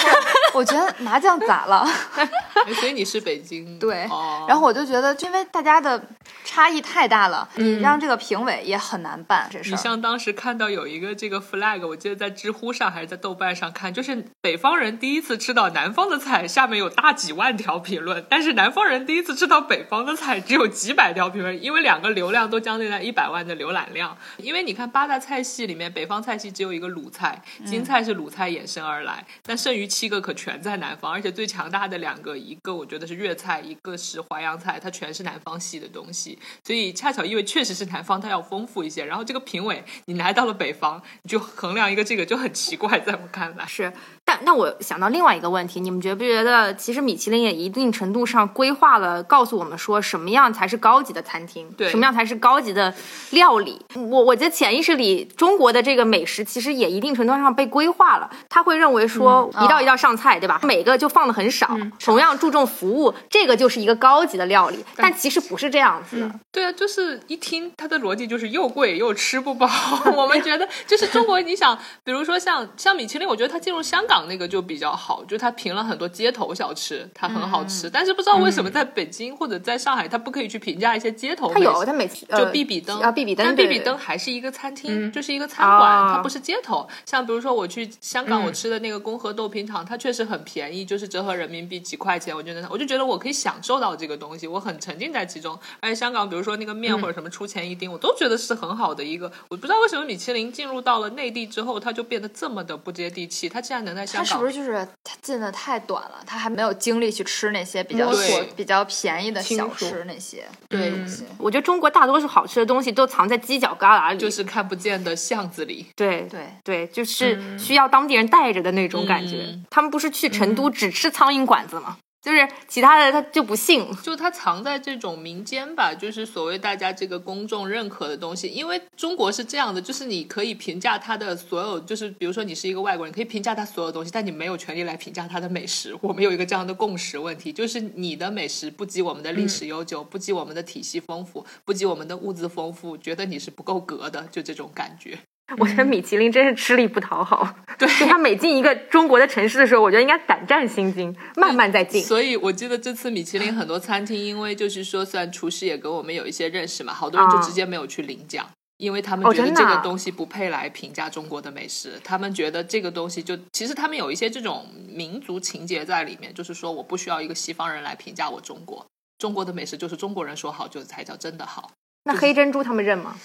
[0.54, 1.85] 我觉得麻将咋了？
[2.14, 6.00] 哎所以你是北京 对哦、然后我就觉得，因为大家的
[6.44, 9.72] 差异太大了，嗯你让这个评委也很难办这事儿。
[9.72, 24.14] 你像当时看到有一个这个 flag，我记得在知乎上还是在豆瓣上看，就是北方人第一次吃到南方的菜，下面有大几万条评论，但是南方人第一次吃到北方的菜，只有几百条评论，因为两个流量都将近在一百万的浏览量。
[24.37, 39.03] 因为你看八大菜系里面，北方菜系只有一个鲁菜，京菜是鲁菜衍生而来，但剩余七个可全在南方，而且最强大的两个，一个我觉得是粤菜，一个是淮扬菜，它全是南方系的东西，所以恰巧因为确实是南方，它要丰富一些。
[39.07, 43.64] 然后这个评委你来到了北方，你就衡量一个这个就很奇怪，在我看来。
[43.64, 43.90] 是，
[44.37, 52.92] 但那我想到另外一个问题，你们觉不觉得，其实米其林也一定程度上规划了，告诉我们说什么样才是高级的餐厅，对什么样才是高级的
[53.31, 53.81] 料理。
[53.94, 60.61] 我我觉得潜意识里，中国的这个美食其实也一定程度上被规划了，他会认为说嗯一道一道上菜，对吧？
[60.62, 64.85] 每个就放的很少，同样注重服务，这个就是一个高级的料理。
[64.96, 69.68] 但其实不是这样子的，对啊，就是一听它的逻辑就是又贵又吃不饱。
[70.16, 77.88] 我们觉得就是中国，你想，比如说像像米其林，我觉得它进入香港那个就比较好，就它评了很多街头小吃，它很好吃。
[77.88, 81.52] 但是不知道为什么在北京或者在上海，它不可以去评价一些街头。
[81.52, 86.86] 他有他每次就呃必比登啊，必比登，但对对必比登还是一个餐厅，就是一个餐馆，啊它不是街头。
[87.04, 95.58] 像比如说我去香港，嗯我吃的那个公和豆品厂，它确实很便宜，就是折合人民币几块钱，我觉得我就觉得我可以享受到这个东西，我很沉浸在其中。
[95.80, 99.30] 而且香港，比如说那个面嗯或者什么出前一丁，我都觉得是很好的一个。
[99.48, 103.48] 我不知道为什么米其林进入到了内地之后，它就变得这么的不接地气。
[103.48, 106.22] 它竟然能在香港他是不是就是他进的太短了？
[106.26, 108.10] 他还没有精力去吃那些比较
[108.54, 110.92] 比较便宜的小吃那些对。
[111.38, 115.86] 我觉得中国大多数好吃的东西都藏在犄角旮旯里，就是看不见的巷子里？
[115.96, 119.44] 对对，对，就是需要当地人带着的那种感觉。
[119.48, 121.98] 嗯他们不是去成都只吃苍蝇馆子吗？
[122.26, 123.86] 就是其他的他就不信。
[124.02, 128.48] 就他藏在这种民间吧，就是所谓大家这个公众认可的东西。
[128.48, 135.96] 因为中国是这样的，就是你可以评价他的所有，就是比如说你是一个外国人，可以评价他所有东西，但你没有权利来评价他的美食。
[136.00, 145.16] 我们有一个这样的共识问题，就是你的美食不及我们的历史悠久，不及我们的体系丰富，不及我们的物资丰富，觉得你是不够格的，就这种感觉。
[145.59, 147.54] 我觉得米其林真是吃力不讨好。
[147.78, 152.02] 对，就他每进一个中国的城市的时候，我觉得应该胆战心惊，慢慢再进。
[152.02, 158.46] 所以我记得这次米其林很多餐厅，因为就是说，虽然厨师也跟我们有一些认识嘛，好多人就啊直接没有去领奖。
[158.78, 168.85] 因为他们哦觉得这个东西不配来评价中国的美食，他们觉得这个东西就其实他们有一些这种民族情节在里面，就是说我不需要一个西方人来评价我中国，
[169.16, 171.70] 中国的美食就是中国人说好就才叫真的好。
[172.06, 173.16] 那黑珍珠他们认吗？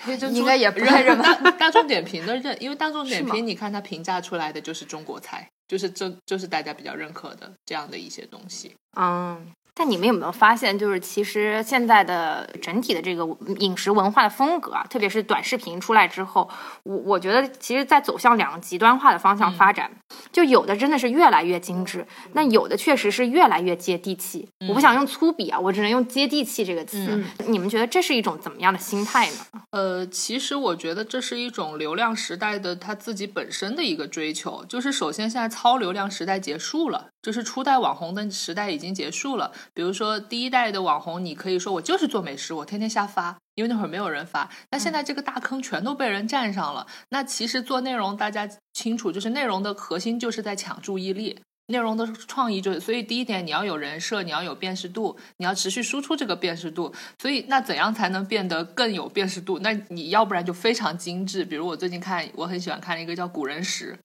[0.00, 8.74] 黑珍珠应该也不太认吧 大大众点评的认，因为大众点评你看它评价出来的就是中国菜，就是这就是大家比较认可的这样的一些东西。
[8.96, 9.52] 嗯。
[9.74, 13.26] 但你们有没有发现，就是其实现在的整体的这个
[13.58, 16.48] 饮食文化的风格啊，特别是短视频出来之后，
[16.82, 19.90] 我我觉得其实在走向两个极端化的方向发展。
[20.30, 24.48] 就有的真的是越来越精致，那有的确实是越来越接地气。
[24.68, 27.24] 我不想用粗鄙啊，我只能用接地气这个词。
[27.46, 29.36] 你们觉得这是一种怎么样的心态呢？
[29.70, 34.64] 呃，其实我觉得这是一种流量时代的它自己本身的一个追求。
[34.66, 39.52] 就是首先，现在超流量时代结束了，就是初代网红的时代已经结束了。
[39.72, 44.50] 比如说第一代的网红，你可以说我就是做美食，我天天瞎发，因为那会儿没有人发。
[44.70, 46.86] 那现在这个大坑全都被人占上了。
[47.10, 51.40] 那其实做内容，大家清楚，就是内容的核心就是在抢注意力。
[51.66, 56.92] 内容的创意就是，所以第一点你要有人设，你要有辨识度，你要持续输出这个辨识度。
[57.20, 59.60] 所以那怎样才能变得更有辨识度？
[59.60, 63.96] 那你要不然就非常精致，比如我最近看，我很喜欢看一个叫《古人食》，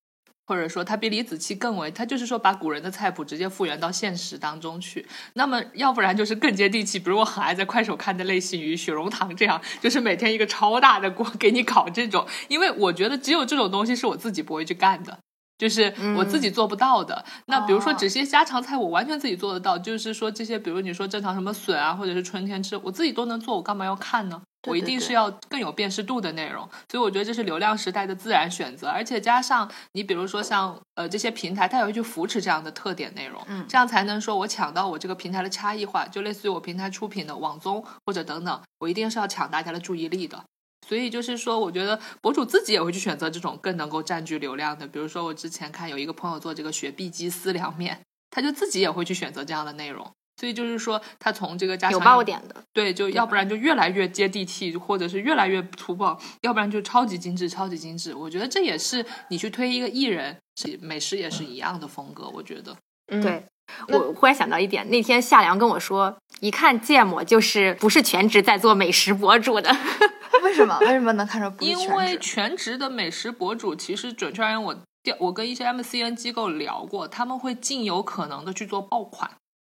[0.47, 5.05] 或者说他比李子柒更为，他就是说把古人的菜谱直接复原到现实当中去。
[5.33, 15.19] 那么要不然就是更接地气，比如我很爱在快手看的类似于雪绒堂这样，就是每天一个超大的锅给你搞这种，因为我觉得只有这种东西是我自己不会去干的。
[15.57, 17.23] 就是我自己做不到的。
[17.47, 19.77] 那比如说哦这些家常菜，我完全自己做得到。
[19.77, 24.41] 就是说这些，比如你说正常什么笋啊，或者是春天吃，我自己都能做，我干嘛要看呢？
[24.67, 40.43] 我一定是要更有辨识度的内容，所以我觉得这是流量时代的自然选择，而且加上你比如说像呃这些平台，它也会去扶持这样的特点内容，嗯这样才能说我抢到我这个平台的差异化，就类似于我平台出品的网综或者等等，我一定是要抢大家的注意力的。
[40.87, 47.99] 所以就是说，我觉得博主自己也会去选择这种更能够占据流量的，比如说我之前看有一个朋友做这个雪碧鸡丝凉面，
[48.31, 50.09] 他就自己也会去选择这样的内容。
[50.39, 58.13] 所以就是说，他从这个家常有爆点的，对，就要不然就越来越接地气，或者是越来越粗暴，要不然就超级精致，超级精致。
[58.13, 62.29] 我觉得这也是你去推一个艺人，是美食也是一样的风格。
[62.29, 62.77] 我觉得，
[63.07, 63.43] 嗯对。
[63.89, 69.75] 我忽然想到一点，那天夏良跟我说，一看芥末就是不是全职在做美食博主的。
[70.43, 70.77] 为什么？
[70.81, 72.77] 为什么能看出不是因为全职？
[72.77, 79.29] 的美食博主，其实准确而言，我调我跟一些 MCN 机构聊过，他们会尽有可能的去做爆款，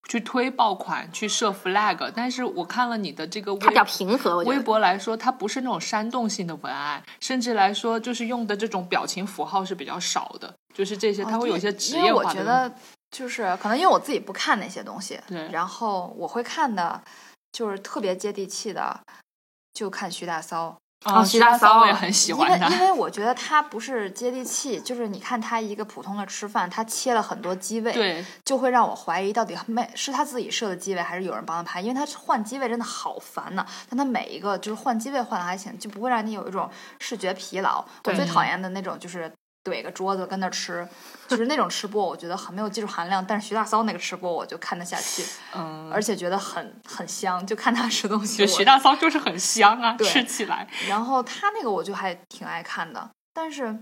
[0.08, 2.12] 去推爆款，去设 flag。
[2.14, 4.58] 但是我看了你的这个微它比较平和，微。
[4.58, 12.38] 博来说，它不是那种煽动性的文案，甚至来说就是用的这种表情符号是比较少的，就是这些，它会有一些职业化的东西。
[12.38, 12.72] 觉得
[13.10, 17.02] 就是可能因为我自己不看那些东西，对然后我会看的，
[17.52, 18.98] 就是特别接地气的，
[19.72, 20.76] 就看徐大骚。
[21.04, 22.68] 啊，徐大骚骚我也很喜因为欢他。
[22.68, 33.66] 因为我觉得他不是接地气，就是你看他一个普通的吃饭，他切了很多机位，对，就会让我怀疑到底每是他自己设的机位，还是有人帮他拍，因为他换机位真的好烦呐。
[33.88, 37.82] 但他每一个就是换机位换的还行，就不会让你有一种视觉疲劳。
[38.04, 39.32] 我最讨厌的那种就是。
[39.62, 40.88] 怼个桌子跟那儿吃，
[41.28, 43.24] 就是那种吃播，我觉得很没有技术含量。
[43.24, 48.46] 但是徐大骚那个吃播，我就看得下去，嗯，而且觉得很很香，就看他吃东西。
[48.46, 50.66] 徐大骚就是很香啊，对吃起来。
[50.88, 53.78] 然后他那个我就还挺爱看的，但是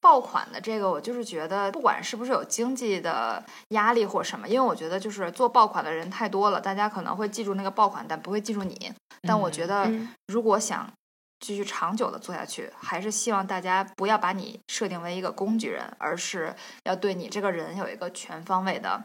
[0.00, 8.92] 爆款的这个我就是觉得，不管是不是有经济的压力或什么，因为我觉得就是做爆款的人太多了，大家可能会记住那个爆款，但不会记住你。
[9.22, 10.88] 但我觉得嗯如果想
[11.40, 19.04] 继续长久的做下去，还是希望大家不要把你设定为一个工具人，而是要对你这个人有一个全方位的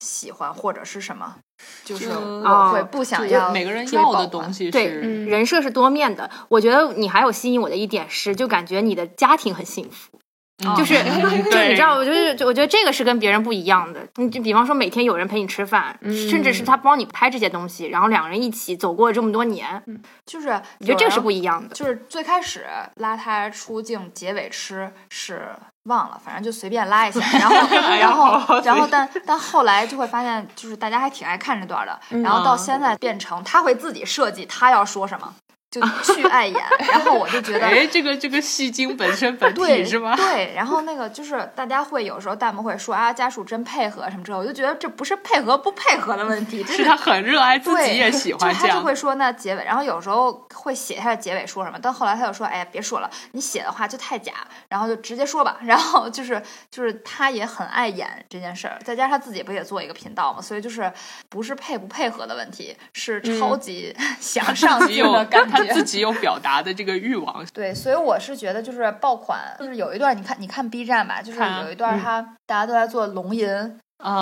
[0.00, 1.36] 喜欢或者是什么。
[1.84, 6.30] 就是就我会不想就要每个人要的东西对，人设是多面的。
[6.48, 10.18] 我觉得你还有吸引我的一点是，就感觉你的家庭很幸福。
[10.64, 14.00] 嗯就是就对你知道，我觉得我觉得这个是跟别人不一样的。
[14.16, 19.82] 你就比方说每天有人陪你吃饭，甚至是他帮你拍这些东西，然后两个人一起走过这么多年，
[20.24, 21.40] 就是我觉得这个是不一。
[21.40, 21.74] 一样的。
[21.74, 25.48] 就是最开始拉他出镜，结尾吃是
[25.84, 27.56] 忘了，反正就随便拉一下，然后
[27.98, 35.34] 然后然后但但后来就会发现，就是大家还挺爱看这段的，然后到现在变成他会自己设计他要说什么，
[35.70, 40.16] 就去爱演，然后我就觉得哎，这个这个戏精本身本体是吗？
[40.16, 48.54] 对，然后那个就是大家会有时候弹幕会说啊，家属真配合什么之类，我就觉得这不是配合不配合的问题，这是他很热爱，自，己也喜欢这样。
[48.60, 54.32] 就他就会说那结尾，然后有时候会写一下结尾说什么，但后来他就说，哎呀，别说了，你写的话就太假，
[54.68, 55.58] 然后就直接说吧。
[55.62, 60.92] 然后就是就是他也很爱演这件事儿，再加上他自己不也做一个频道嘛，所以就是
[61.28, 65.59] 不是配不配合的问题，是超级 想上 镜的感觉。
[65.66, 73.70] 他自己有表达的这个欲望，对，所以我是觉得就是爆款，就是有一段你看你看 B 站吧，就是有一段他、大家都在做龙吟，啊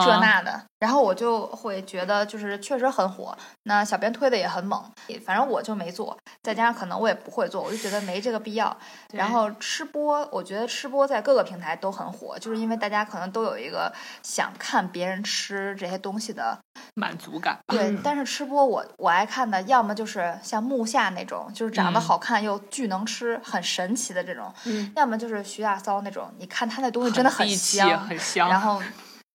[0.04, 4.82] 这那的，然后我就会觉得就是确实很火，那小编推的也很猛，
[5.24, 8.76] 反正我就没做，再加上可能我也不会做，我就觉得没这个必要。
[9.12, 16.58] 然后吃播，我觉得吃播在各个平台都很火，就是因为大家可能都有一个想看别人吃这些东西的
[16.94, 17.58] 满足感。
[17.66, 28.48] 对，嗯但是吃播我我爱看的，要么就是像木下那种，就是长得嗯好看又巨能吃，很神奇的这种；嗯要么就是徐大骚那种，你看他那东西真的很香，很香。
[28.48, 28.82] 然后，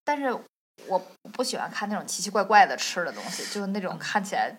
[0.04, 0.34] 但是
[0.88, 1.00] 我
[1.32, 4.56] 不喜欢看那种奇奇怪怪的吃的东西，就是那种看起来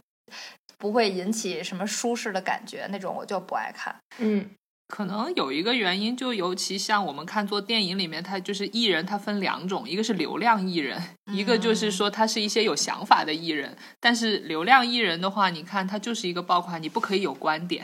[0.78, 3.95] 不会引起什么舒适的感觉那种，我就不爱看。
[4.18, 4.51] 嗯
[4.86, 13.76] 可能有一个原因，就尤其像我们看做电影里面，它就是艺人，它分两种，一个是流量艺人，一个就是说他是一些有想法的艺人。
[13.99, 17.82] 但是流量艺人的话，你看他就是一个爆款，你不可以有观点，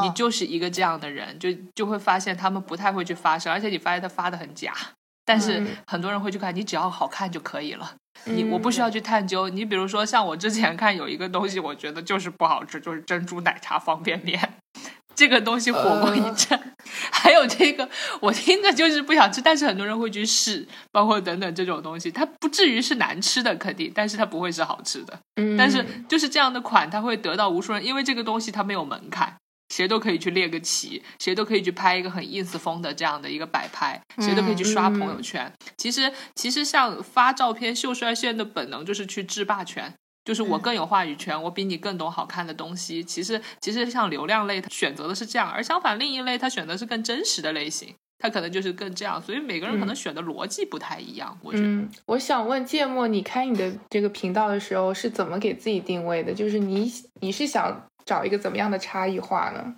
[0.00, 4.72] 你嗯就是一个这样的人，就就会发现他们不太会去发声，而且你发现他发的很假。
[5.28, 9.50] 但是嗯很多人会去看，你只要好看就可以了，你嗯我不需要去探究。
[9.50, 14.40] 你比如说像我之前看有一个东西，我觉得就是不好吃，就是珍珠奶茶方便面。
[15.14, 16.58] 这个东西火过一阵，
[17.12, 17.88] 还有这个
[18.20, 25.18] 我听着就是不想吃，但是很多人会去试，包括等等这种东西，它不至于是难吃的，肯定，但是它不会是好吃的。
[25.34, 29.36] 嗯，但是就是这样的款，它会得到无数人，因为这个东西它没有门槛，
[29.68, 35.52] 谁都可以去列个旗，谁都可以去拍一个很 ins 风的这样的一个摆拍，谁都可以去刷朋友圈。
[35.76, 39.92] 其实，其实像发照片秀帅炫的本能就是去制霸权，
[40.24, 43.02] 就是我更有话语权，我比你更懂好看的东西。
[43.04, 47.94] 其实，其实像流量类，他选择的是这样，而相反另一类他选择是更真实的类型。
[48.20, 51.38] 他可能就是更这样，所以每个人可能选的逻辑不太一样。
[51.40, 56.34] 我觉得，我想问芥末，你开你的这个频道的时候是怎么给自己定位的？
[56.34, 59.76] 就是你你是想找一个怎么样的差异化呢？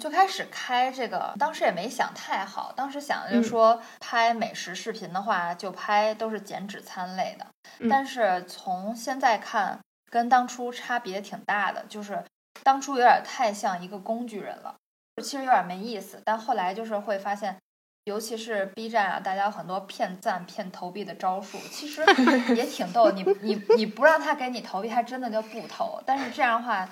[0.00, 7.44] 最开始开这个，当时也没想太好，当时想的就是说拍美食视频的话，就拍都是减脂餐类的。
[7.90, 12.22] 但是从现在看，跟当初差别挺大的，就是
[12.62, 14.76] 当初有点太像一个工具人了。
[15.20, 17.58] 其实有点没意思，但后来就是会发现，
[18.04, 22.04] 尤其是 B 站啊，大家有很多骗赞、骗投币的招数，其实
[22.54, 23.10] 也挺逗。
[23.10, 26.00] 你你你不让他给你投币，他真的就不投。
[26.06, 26.88] 但是这样的话，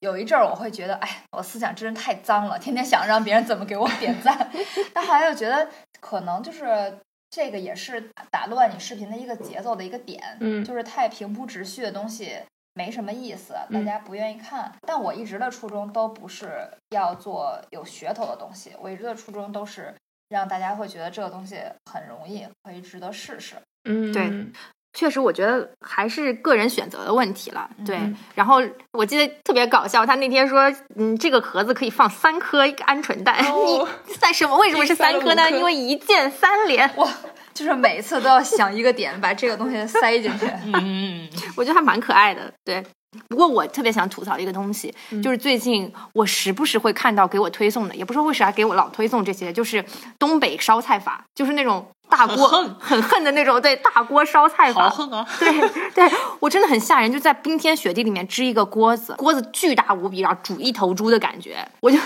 [0.00, 4.50] 有一阵儿我会觉得，哎，我思想真是太脏了，天天想让别人怎么给我点赞。
[4.92, 5.68] 但后来又觉得，
[6.00, 6.98] 可能就是
[7.30, 12.38] 这个也是打乱你视频的一个节奏的一个点，嗯，就是太平铺直叙的东西。
[12.72, 14.72] 没什么意思，大家不愿意看。
[14.82, 19.92] 但我一直的初衷都不是要做有噱头的东西，我一直的初衷都是
[20.28, 23.56] 让大家会觉得这个东西很容易，可以值得试试。
[23.84, 24.22] 嗯，对，
[24.92, 27.68] 确实，我觉得还是个人选择的问题了。
[27.86, 27.98] 对，
[28.34, 28.60] 然后
[28.92, 33.80] 我记得特别搞笑，他那天说，嗯，这个盒子可以放三颗鹌鹑蛋，你
[34.18, 34.56] 在什么？
[34.58, 35.50] 为什么是三颗呢？
[35.50, 36.90] 因为一键三连。
[36.96, 37.08] 哇！
[37.52, 40.46] 就是每次都要想一个点，把这个东西塞进去。
[40.74, 42.52] 嗯，我觉得还蛮可爱的。
[42.64, 42.82] 对，
[43.28, 49.84] 不过我特别想吐槽一个东西，就是最近我时不时会看到给我推送的，也不知道为啥给我老推送这些，就是
[50.18, 51.86] 东北烧菜法，就是那种。
[52.10, 52.48] 大锅
[52.78, 55.26] 很恨的那种，对大锅烧菜法，好恨啊！
[55.38, 55.60] 对
[55.94, 61.96] 对，我真的很吓人，就在冰天雪地里面支一个锅子，锅子巨大无比，然后煮一头猪的感觉，我就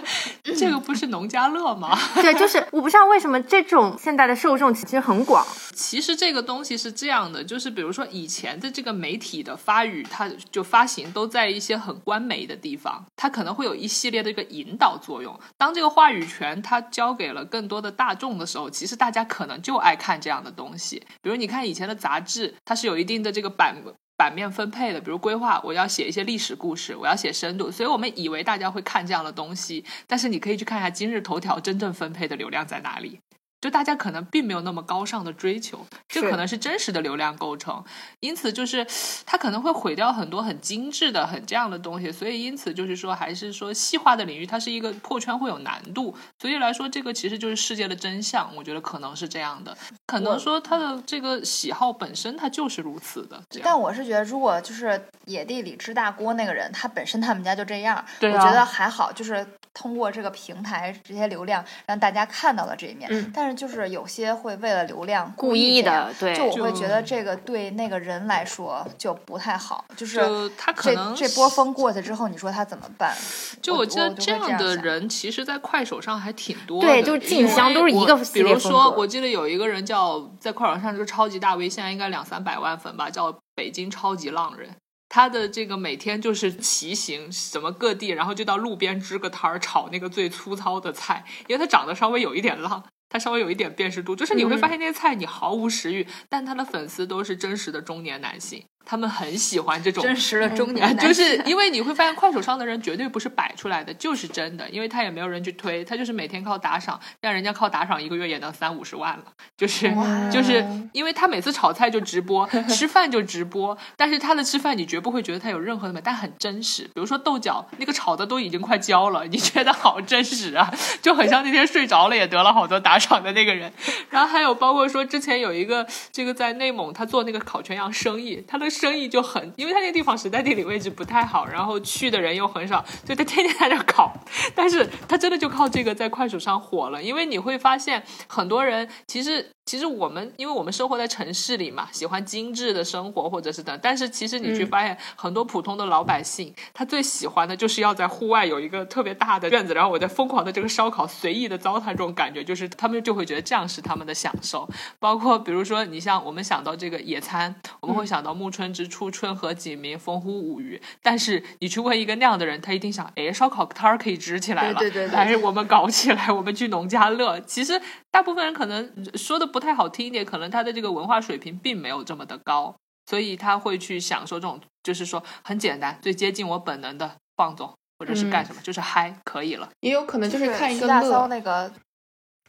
[0.56, 1.98] 这个不是农家乐吗？
[2.20, 5.44] 对，就是我不知道为什么这种现在的受众其实很广。
[5.74, 15.38] 其实这个东西是这样的，就是比如说以前的这个媒体的发语，它就发行都在一些很官媒的地方，它可能会有一系列的一个引导作用。
[15.56, 19.53] 当这个话语权它交给了更多的大众的时候，其实大家可能。
[19.62, 23.76] 就爱看这样的东西，比如你看以前的杂志，它是有一定的这个版
[24.16, 25.00] 版面分配的。
[25.00, 29.84] 比如规划，我要写一些历史故事，我要写深度，所以我们以为大家会看这样的东西。
[30.06, 33.20] 但是你可以去看一下今日头条真正分配的流量在哪里。
[33.64, 37.82] 就大家可能并没有那么高尚的追求，这可能是真实的流量构成，
[38.20, 38.86] 因此就是
[39.24, 42.12] 它可能会毁掉很多很精致的、很这样的东西。
[42.12, 46.14] 所以因此就是说，还是说细化的领域，它是一个破圈会有难度。
[46.38, 48.54] 所以来说，这个其实就是世界的真相。
[48.54, 53.42] 我觉得可能是这样的，可能说他的这个喜好本身它就是如此的。
[53.62, 63.32] 但我是觉得，如果就是野地里吃大锅那个人，他本身他们家就这样，我觉得还好，就是通过这个平台这些流量让大家看到了这一面。
[63.34, 73.14] 但是就是有些会为了流量故意的，对，就我会觉得这个对那个人来说就不太好，就是他可能这波风过去之后，你说他怎么办？
[73.60, 84.70] 就我记得这样的人，其实，在快手上还挺多的，对，就是静香都是一个比如说，我记得有一个人叫在快手上就是超级大 V，现在应该两三百万粉吧，叫北京超级浪人。
[85.14, 92.82] 他的这个每天就是骑行什么各地，然后就到路边支个摊儿炒那个最粗糙的菜，因为他长得稍微有一点浪。
[93.08, 98.64] 他稍微有一点辨识度，就是你会发现那些菜你毫无食欲，但他的粉丝都是真实的中年男性。
[98.84, 109.24] 他们很喜欢这种真实的中年，就是因为你会发现快手上的人绝对不是摆出来的，就是真的，因为他也没有人去推，他就是每天靠打赏，让人家靠打赏一个月也能三五十万了，
[109.56, 109.90] 就是
[110.30, 110.62] 就是
[110.92, 116.82] 因为他每次炒菜就直播，吃饭就直播，但是他的吃饭你绝不会觉得他有任何的美，但很真实。
[116.82, 120.70] 比如说豆角那个炒的都已经快焦了，你觉得好真实啊，
[121.00, 123.72] 就很像那天睡着了也得了好多打赏的那个人。
[124.10, 128.73] 然后还有包括说之前有一个这个在内蒙他做那个烤全羊生意，他的。
[128.74, 134.12] 生意就很，因为他那个地方实在地理位置不太好，然后去的人又很少，所以他天天在那烤。
[134.54, 139.50] 但是他真的就靠这个在快手上火了，因为你会发现很多人其实。
[139.66, 143.80] 其实我们，因为我们生活在城市里嘛，喜欢精致的生活或者是等。
[143.82, 154.68] 但是其实你去发现，很多普通的老百姓，他最喜欢的就是要在户外有一个特别大的院子，然后我在疯狂的这个烧烤，随意的糟蹋这种感觉，就是他们就会觉得这样是他们的享受。
[154.98, 160.80] 包括比如说，你像我们想到这个野餐，我们会想到暮春之初，春和景明，风呼舞鱼。
[161.02, 167.40] 但是你去问一个那样的人，他一定想，哎，烧烤摊儿可以支起来了，对对对，还是我们搞起来，我们去农家乐。
[167.40, 169.44] 其实大部分人可能说的。
[169.54, 172.74] 不太好听一点，可能他的这个文化水平并没有这么的高，
[173.06, 177.72] 所以他会去享受这种，就是说很简单、最接近我本能的放纵。
[177.96, 179.68] 或者是干什么，就是嗨可以了。
[179.80, 181.26] 也有可能就是看一个徐大骚乐。
[181.28, 181.72] 那个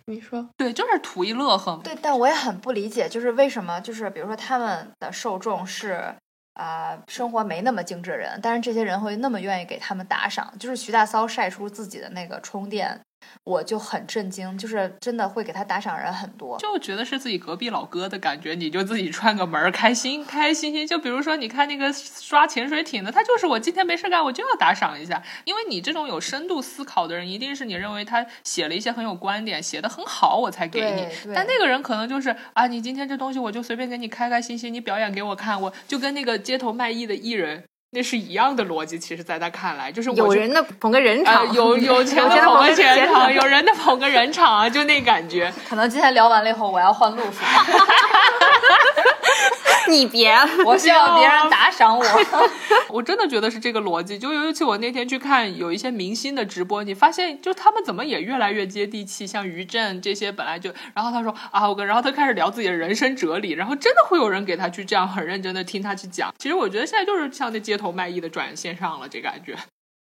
[0.07, 1.79] 你说，对，就是图一乐呵。
[1.83, 6.13] 对，但我也很不理解，就是为什么，就是比如说他们的受众是
[6.53, 10.53] 啊、生活没那么精致的人，但是这些人会那么愿意给他们打赏。
[10.57, 12.97] 就是徐大骚晒出自己的那个充电，
[13.43, 16.57] 我就很震惊，就是真的会给他打赏人很多。
[16.57, 20.85] 就觉得是自己隔壁老哥的感觉，你就自己串个门儿，开心开开心心。
[20.85, 25.21] 就比如说，你看那个刷潜水艇的，他就是我今天没事干，我就要打赏一下。
[25.43, 37.63] 因为你这种有深度思考的人，一定是你认为他写了一些很有观点，写的很好，我才给你但那个人可能就是啊，你今天这东西我就随便给你开开心心，你表演给我看，我就跟那个街头卖艺的艺人。
[37.95, 45.51] 那是一样的逻辑，其实在他看来，就是我就有人的捧个人场， 呃有有钱的捧个钱场， 有人的捧个人场啊，就那感觉。
[45.69, 47.31] 可能今天聊完了以后，我要换路数，
[49.89, 50.33] 你别，
[50.65, 52.05] 我需要别人打赏我。
[52.89, 66.33] 我真的觉得是这个逻辑，就尤其我那天去看有一些明星的直播，你发现就他们怎么也越来越接地气，像于震这些本来就，然后他说啊，我跟，然后他开始聊自己的人生哲理，然后真的会有人给他去这样很认真的听他去讲。
[66.37, 69.55] 其实我觉得现在就是像那街头卖艺的转线上了，这感觉，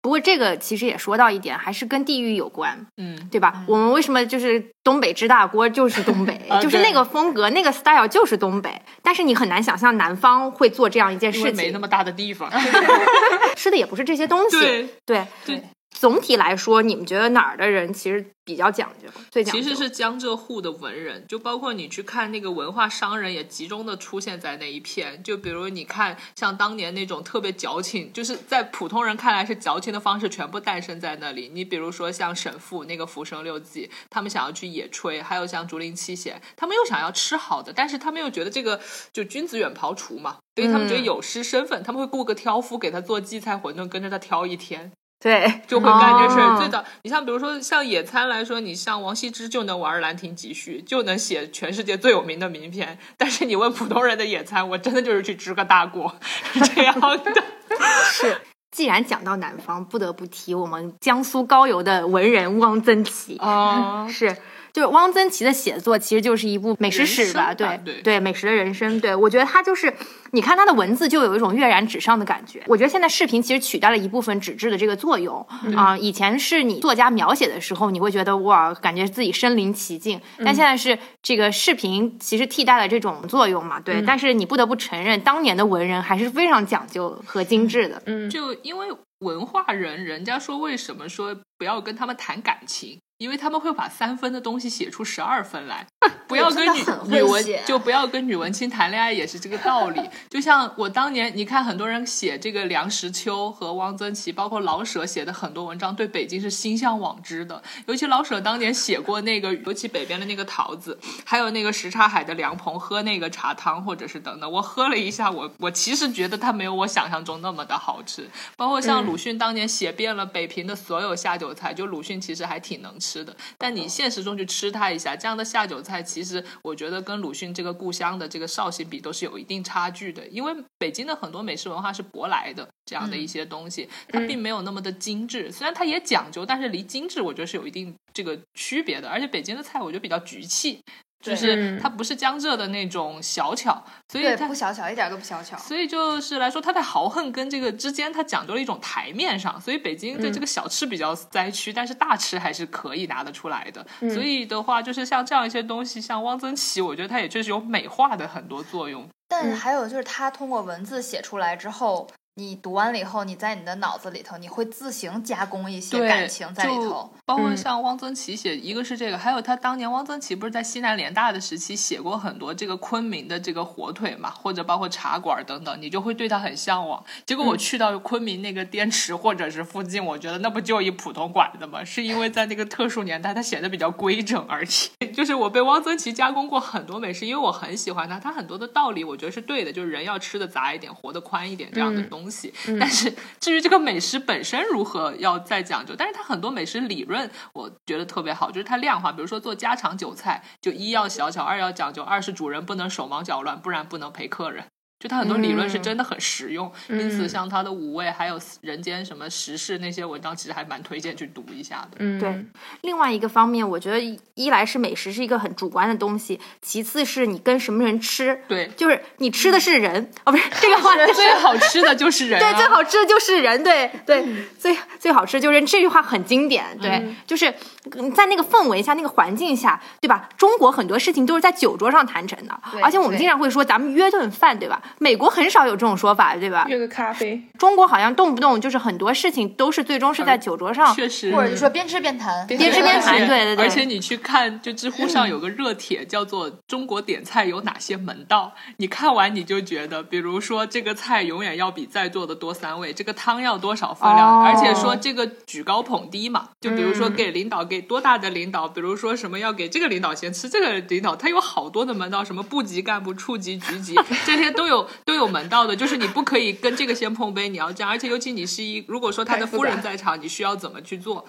[0.03, 3.29] 不过这个其实也说到一点，还是跟地域有关，嗯。
[3.31, 3.65] 对吧？
[3.69, 12.51] 我们为什么就是东北吃大锅就是东北，啊就是那个风格、那个 style 就是东北，但是你很难想象南方会做这样一件事情，没那么大的地方，
[13.55, 14.59] 吃的也不是这些东西。
[14.59, 15.63] 对对对
[16.01, 19.61] 总体来说，你们觉得哪儿的人其实比较讲究，最讲究？
[19.61, 25.23] 其实是江浙沪的文人，就包括你去看那个文化商人，也集中的出现在那一片。
[25.23, 31.51] 就比如你看，像当年那种特别矫情，就是在普通人看来是矫情的方式，全部诞生在那里。
[31.53, 38.81] 你比如说像沈复那个《浮生六记》，他们想要去野炊，还有像竹林七贤，他们又想要吃好的，但是他们又觉得这个
[39.13, 44.91] 就君子远庖厨嘛，所以他们觉得嗯有失身份，他们会雇个挑夫给他做荠菜馄饨，跟着他挑一天。
[45.21, 46.55] 对，就会干这事儿。
[46.55, 52.99] 哦最早，你像比如说像野餐来说，你像王羲之就能玩《兰亭集序》，就能写全世界最有名的名篇。
[53.19, 56.15] 但是你问普通人的野餐，我真的就是去支个大锅，
[56.55, 57.45] 是这样的。
[58.11, 58.41] 是。
[58.71, 63.37] 既然讲到南方，不得不提我们江苏高邮的文人汪曾祺。
[63.41, 64.35] 哦是，
[64.73, 67.47] 就是汪曾祺的写作其实就是一部美食史吧？
[67.47, 69.01] 吧对对美食的人生。
[69.01, 69.93] 对我觉得他就是，
[70.33, 72.63] 你看他的文字就有一种跃然纸上的感觉。
[72.67, 75.47] 我觉得现在视频其实取代了一部分纸质的这个作用
[75.77, 83.81] 啊、以前是你作家描写的时候，你会觉得哇，感觉自己身临其境，但现在是这个视频其实替代了这种作用嘛？
[83.81, 88.03] 对，但是你不得不承认，当年的文人还是非常讲究和精致的。
[88.07, 88.89] 嗯，就因为
[89.21, 92.99] 文化人，人家说为什么说不要跟他们谈感情？
[93.21, 95.87] 因为他们会把三分的东西写出十二分来，
[96.27, 100.01] 不要跟女女文就不要跟女文青谈恋爱，也是这个道理。
[100.31, 107.63] 就像我当年，你看很多人写这个梁实秋和汪曾祺，包括老舍写的很多文章，对北京是心向往之的。
[107.85, 118.27] 尤其老舍当年写过那个，尤其北边的那个桃子，还有那个什刹海的凉棚，喝那个茶汤或者是等等，我喝了一下，我我其实觉得它没有我想象中那么的好吃。
[118.57, 140.81] 包括像鲁迅当年写遍了北平的所有下酒菜，就鲁迅其实还挺能吃的，但你现实中去吃它一下，这样的下酒菜，其实我觉得跟鲁迅这个故乡的这个绍兴比都是有一定差距的，因为北京的很多美食文化是舶来的这样的一些东西，它并没有那么的精致，虽然它也讲究，但是离精致我觉得是有一定这个区别的，而且北京的菜我觉得比较局气。
[141.21, 145.57] 就是嗯它不是江浙的那种小巧，所以，它不小巧，一点都不小巧。
[145.59, 149.61] 所以就是来说，它在豪横跟这个之间，它讲究了一种台面上。
[149.61, 153.87] 所以北京的这个小吃比较灾区，但是大吃还是可以拿得出来的。
[154.13, 159.07] 所以的话，就是像这样一些东西，像汪曾祺，我觉得它也确实有美化的很多作用。
[159.29, 162.09] 但还有就是，他通过文字写出来之后，
[162.41, 167.13] 你读完了以后，你在你的脑子里头，你会自行加工一些，感情在里就头。
[167.27, 177.05] 包括嗯像汪曾祺写，一个是这个，还有他当年汪曾祺不是在西南联大的时期写过很多这个昆明的这个火腿嘛，或者包括茶馆等等，你就会对他很向往。
[177.27, 181.85] 结果我去到昆明那个滇池或者是附近，我觉得那不就一普通馆子吗？
[181.85, 184.69] 是因为在那个特殊年代，他写的比较规整而已。
[185.13, 192.30] 就是我被汪曾祺加工过很多美食，因为我很喜欢他，他很多的道理我觉得是对的，就是人要吃的杂一点，活得宽一点这样的东西。
[192.79, 204.65] 但是至于这个美食本身如何要再讲究，但是它很多美食理论我觉得特别好，就是它量化，比如说做家常酒菜，就一要小巧，二要讲究，二是主人不能手忙脚乱，不然不能陪客人。
[205.01, 206.71] 就他很多理论是嗯真的很实用。
[206.89, 211.97] 嗯因此，像他的五味还有人间什么时事那些文章，其实还蛮推荐去读一下的。
[212.01, 212.45] 嗯，对
[212.83, 224.23] 另外一个方面，我觉得一一来是美食是一个很主观的东西，其次是你跟什么人吃，对，就是你吃的是人，哦，不是这个话，最好吃的就是人、啊，对，最好吃的就是人，对对，
[224.59, 227.53] 最最好吃就是人，这句话很经典，对，嗯就是
[227.97, 230.29] 嗯在那个氛围下、那个环境下，对吧？
[230.37, 234.83] 中国很多事情都是在酒桌上谈成的，而且我们经常会说咱们约顿饭，对吧？
[234.99, 236.67] 美国很少有这种说法，对吧？
[236.69, 254.45] 约个咖啡，中国好像动不动就是很多事情都是最终是在酒桌上，确实，或者说边吃边谈，边边吃边谈，对对对，而且你去看，就知乎上有个热帖叫做“中国点菜有哪些门道”，你看完你就觉得，比如说这个菜永远要比在座的多三位，这个汤要多少分量，哦。
[254.45, 257.21] 而且说这个举高捧低嘛，就比如说嗯。
[257.21, 271.27] 给领导给多大的领导，比如说什么要给这个领导先吃，这个领导他有好多的门道，什么部级干部、处级、局级 这些都有都有门道的，就是你不可以跟这个先碰杯，你要这样，而且尤其你是一如果说他的夫人在场，你需要怎么去做？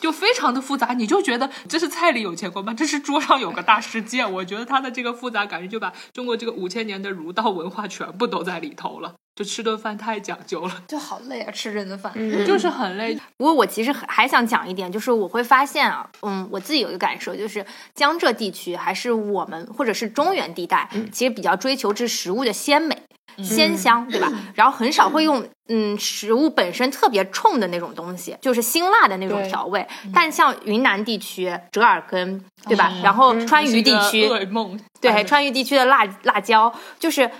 [0.00, 2.72] 就非常的复杂，你就觉得这是菜里有乾坤吗？
[2.72, 4.24] 这是桌上有个大世界。
[4.24, 9.16] 我觉得它的这个复杂感觉就把中国这个五千年的儒道文化全部都在里头了。
[9.34, 12.12] 就吃顿饭太讲究了， 就好累啊，吃这顿饭。
[12.14, 13.18] 嗯， 就是很累。
[13.36, 17.64] 不过我其实还还想讲一点，就是我会发现啊，嗯，我自己有一个感受，就是
[17.94, 22.96] 江浙地区还是我们或者是中原地带，其实比较追求这食物的鲜美。
[23.42, 24.30] 鲜香，对吧？
[24.54, 29.86] 然后很少会用嗯食物本身特别冲的那种东西，就是辛辣的那种调味。
[30.12, 32.92] 但像云南地区折耳根，对吧？
[33.02, 34.28] 然后川渝地区，
[35.00, 37.30] 对 川渝地区的辣辣椒，就是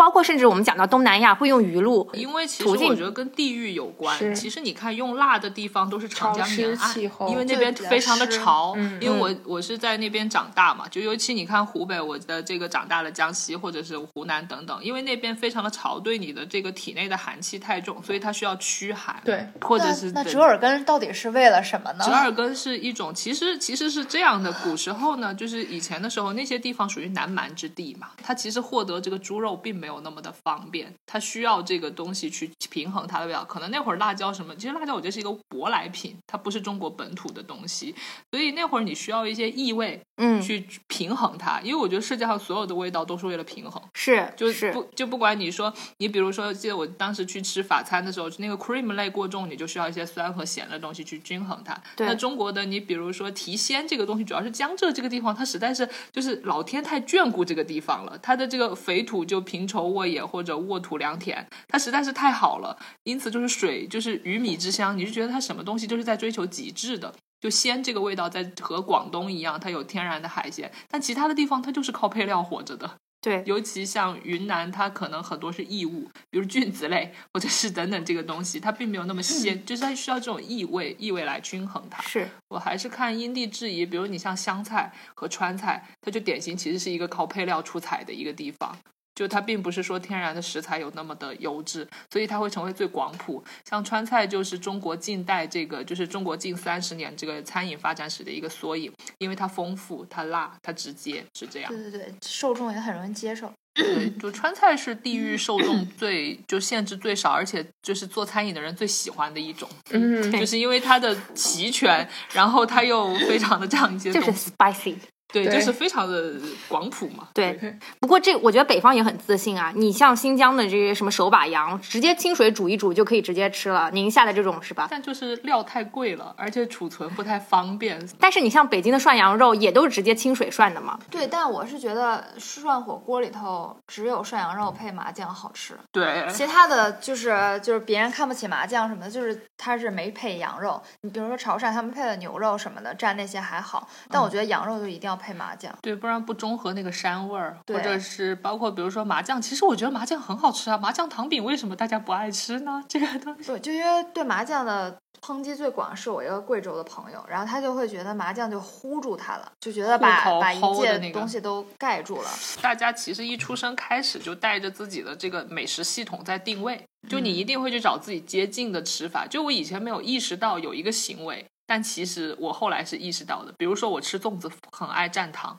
[0.00, 4.34] 包括甚至我们讲到东南亚会用鱼露，因为其实途径我觉得跟地域有关。
[4.34, 6.98] 其实你看，用辣的地方都是长江沿岸，
[7.28, 8.72] 因为那边非常的潮。
[8.78, 19.20] 嗯因为我我是在那边长大嘛，就尤其你看湖北，我的这个长大了江西或者是湖南等等，因为那边非常的潮，对你的这个体内的寒气太重，所以它需要驱寒。
[19.22, 22.04] 对，或者是那那折耳根到底是为了什么呢？
[22.06, 24.50] 折耳根是一种，其实其实是这样的。
[24.64, 33.44] 古时候呢，就是以前的时候，那些地方属于南蛮之地嘛，它其实获得这个猪肉并没有那么的方便，它需要这个东西去平衡它的味道。
[33.44, 37.94] 可能那会儿辣椒什么，其实辣椒我觉得是一个舶来品，它不是中国本土的东西，
[38.30, 41.60] 所以那会儿你需要一些异味嗯，去平衡它。
[41.62, 43.82] 因为我觉得世界上所有的味道都是为了平衡。
[43.94, 51.76] 是就是不就不管你说，你比如说，记得我当时去吃法餐的时候，那个 cream 类过重，你就需要一些酸和咸的东西去均衡它。
[51.96, 67.14] 对那中国的你比如说提鲜这个东西，主要是江浙这个地方，它实在是就是老天太眷顾这个地方了，它的这个肥土就平畴沃野或者沃土良田，它实在是太好了，因此就是水就是鱼米之乡，你就觉得它什么东西就是在追求极致的。
[67.40, 72.98] 就鲜这个味道在和广东一样，它有天然的海鲜，但其他的地方它就是靠配料活着的。
[73.22, 82.02] 对，尤其像云南，它可能很多是异物，比如菌子类或者是等等这个东西，它并没有那么鲜，就是它需要这种异味，异味来均衡它。
[82.02, 88.74] 是我还是看因地制宜，比如你像湘菜和川菜，它就典型其实是一个靠配料出彩的一个地方。
[89.20, 93.44] 就它并不是说天然的食材有那么的优质，所以它会成为最广谱。
[93.68, 101.70] 像川菜就是中国近代这个，就是中国近三十年这个餐饮发展史的一个缩影，因为它丰富、它辣、它直接，是这样。
[101.70, 103.52] 对对对，受众也很容易接受。
[103.74, 114.96] 对，就川菜是地域受众最就限制最少，而且就是做餐饮的人最喜欢的一种，嗯， 就是因为它的齐全，然后它又非常的这样一些就是东西，spicy。
[115.32, 116.34] 对，对就是非常的
[116.68, 117.28] 广谱嘛。
[117.34, 117.58] 对，
[118.00, 119.72] 不过这我觉得北方也很自信啊。
[119.74, 123.90] 你像新疆的这些什么手把羊，直接清水煮一煮就可以直接吃了。
[123.92, 124.88] 宁夏的这种是吧？
[124.90, 128.00] 但就是料太贵了，而且储存不太方便。
[128.18, 130.98] 但是你像北京的涮羊肉，也都是直接清水涮的嘛。
[131.10, 140.80] 对，但我是觉得涮火锅里头只有涮羊肉配麻酱好吃，对，其他的就是就是别人看不起麻酱什么的，就是它是没配羊肉。
[141.02, 145.72] 你比如说潮汕他们配的牛肉什么的，蘸那些还好，但我觉得羊肉就一定要配麻酱。
[145.82, 152.82] 对，不然不中和那个膻味儿，或者是包括比如说麻酱，其实我觉得麻酱很好吃啊，麻酱糖饼为什么大家不爱吃呢？
[152.88, 153.44] 这个东西。
[153.44, 162.30] 对，就因为对麻酱的抨击最广，是我一个贵州的朋友，然后他就会觉得麻酱就糊住他了，就觉得把把一切的那个东西都盖住了。
[162.62, 169.26] 大家其实一出生开始就带着自己的这个美食系统在定位，就你一定会去找自己接近的吃法。
[169.26, 173.54] 就我以前没有意识到有一个行为，但其实我后来是意识到的。
[173.56, 175.56] 比如说我吃粽子很爱蘸糖，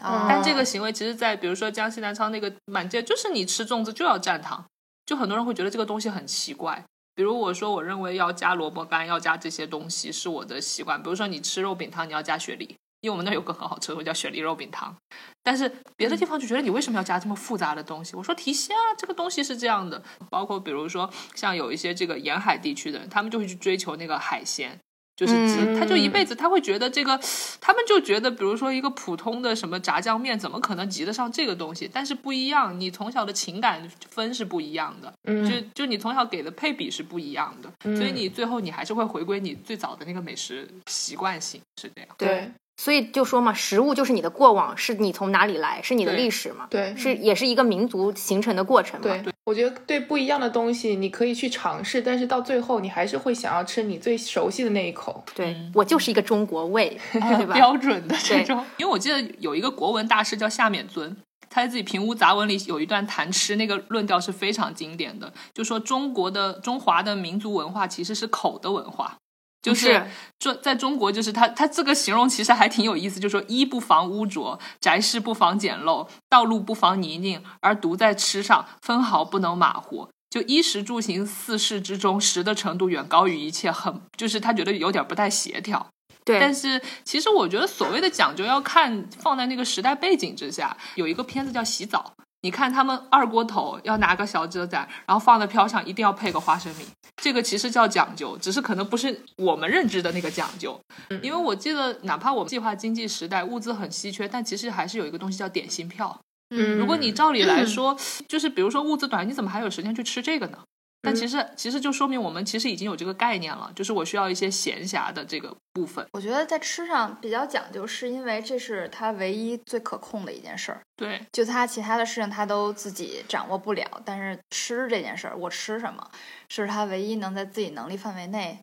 [0.00, 4.64] 啊但这个行为其实，在比如说江西南昌那个满街，就是你吃粽子就要蘸糖，
[5.04, 6.84] 就很多人会觉得这个东西很奇怪。
[7.16, 11.02] 比如我说，我认为要加萝卜干，要加这些东西是我的习惯。
[11.02, 14.96] 比如说你吃肉饼汤，你要加雪梨，因为我们那儿有个很好吃的东西叫雪梨肉饼汤，
[15.42, 18.14] 但是别的地方就觉得你为什么要加这么复杂的东西？
[18.14, 20.00] 我说提鲜啊，这个东西是这样的。
[20.30, 24.78] 包括比如说像有一些这个沿海地区的人，他们就会去追求那个海鲜。
[25.18, 25.76] 就是嗯。
[25.76, 27.18] 他就一辈子他会觉得这个，
[27.60, 31.90] 他们就觉得，比如说一个普通的什么炸酱面，怎么可能及得上这个东西？
[31.92, 35.44] 但是不一样，你从小的情感分是不一样的，嗯。
[35.44, 42.10] 就就你从小给的配比是不一样的，所以你最后你还是会回归你最早的那个美食习惯性，是这样。
[42.16, 42.50] 对
[42.80, 49.02] 所以就说嘛，食物就是你的过往，是你从哪里来，是你的历史嘛，对是也是一个民族形成的过程嘛。
[49.02, 55.24] 对，我觉得对不一样的东西你可以去尝试，但是到最后你还是会想要吃你最熟悉的那一口。
[55.34, 57.54] 对我就是一个中国胃， 对吧？
[57.54, 58.64] 标准的这种。
[58.76, 61.16] 因为我记得有一个国文大师叫夏勉尊，
[61.50, 69.16] 他在自己《平屋杂文》里有一段谈吃，那个论调是非常经典的，就说中国的中华的民族文化其实是口的文化。
[69.60, 70.06] 就是是
[70.38, 80.08] 中在中国，就是他他这个形容其实还挺有意思，就是说衣不防污浊，宅室不防简陋，道路不防泥泞，而独在吃上，分毫不能马虎。
[80.30, 85.86] 就衣食住行四事之中，食的程度远高于一切，很就是他觉得有点不太协调。
[86.22, 90.76] 对，但是其实我觉得所谓的讲究要看放在那个时代背景之下。
[90.96, 92.12] 有一个片子叫《洗澡》，
[92.42, 96.84] 你看他们二锅头要拿个小遮仔，然后放在飘上，一定要配个花生米，
[97.16, 100.78] 这个其实叫讲究，只是可能不是我们认知的那个讲究。
[101.22, 106.16] 因为我记得，哪怕我们计划经济时代物资很稀缺，但其实还是有一个东西叫点心票。
[106.50, 110.58] 嗯如果你照理来说，就是比如说物资短，你怎么还有时间去吃这个呢？
[111.00, 116.04] 但其实其实就说明我们其实已经有这个概念了，就是我需要一些闲暇的这个部分。
[116.12, 120.80] 我觉得在吃上比较讲究，是因为这是他唯一最可控的一件事儿。
[120.96, 126.04] 对，就他其他的事情他都自己掌握不了，但是吃这件事儿，我吃什么，
[126.48, 128.58] 是他唯一能在自己能力范围内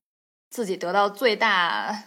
[0.49, 2.03] 自己得到最大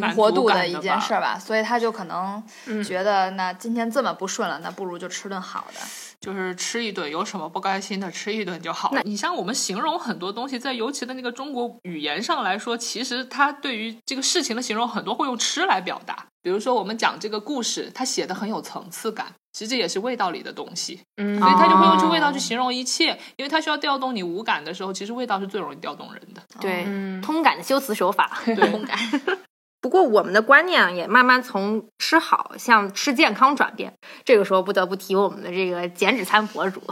[0.00, 1.38] 灵活度的一件事儿吧。
[1.38, 5.80] 所以他就可能嗯觉得，那今天这么不顺了，那不如就吃顿好的。
[6.20, 9.00] 就是吃一顿，有什么不开心的吃一顿就好了。
[9.04, 16.26] 你像我们形容很多东西，在尤其的那个中国语言上来说，其实它对于这个事情的形容很多会用吃来表达。
[16.42, 26.42] 比如说我们讲这个故事，它写的很有层次感，其实这也是味道里的东西，嗯所以它就会用这哦味道去形容一切，因为它需要调动你五感的时候，其实味道是最容易调动人的。
[26.60, 28.40] 对，嗯通感的修辞手法。
[28.44, 28.56] 对，
[29.80, 33.92] 不过我们的观念啊也慢慢从吃好向吃健康转变。
[34.24, 36.82] 这个时候不得不提我们的这个减脂餐博主。